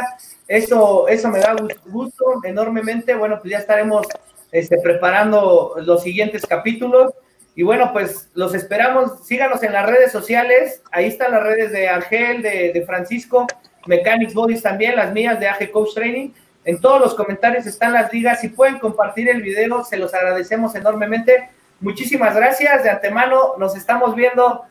[0.47, 1.55] Eso, eso me da
[1.85, 3.13] gusto enormemente.
[3.13, 4.07] Bueno, pues ya estaremos
[4.51, 7.13] este, preparando los siguientes capítulos.
[7.55, 9.27] Y bueno, pues los esperamos.
[9.27, 10.81] Síganos en las redes sociales.
[10.91, 13.45] Ahí están las redes de Ángel, de, de Francisco,
[13.85, 16.29] Mechanics Bodies también, las mías de AG Coach Training.
[16.65, 18.41] En todos los comentarios están las ligas.
[18.41, 21.49] Si pueden compartir el video, se los agradecemos enormemente.
[21.79, 23.55] Muchísimas gracias de antemano.
[23.57, 24.65] Nos estamos viendo.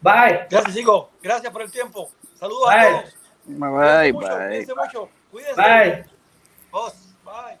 [0.00, 0.46] Bye.
[0.50, 1.10] Gracias, Chico.
[1.22, 2.10] Gracias por el tiempo.
[2.38, 3.16] Saludos a todos.
[3.46, 4.12] Bye, bye.
[4.12, 5.08] Cuídense mucho.
[5.30, 5.60] Cuídense.
[5.60, 6.04] Bye.
[7.24, 7.59] Bye.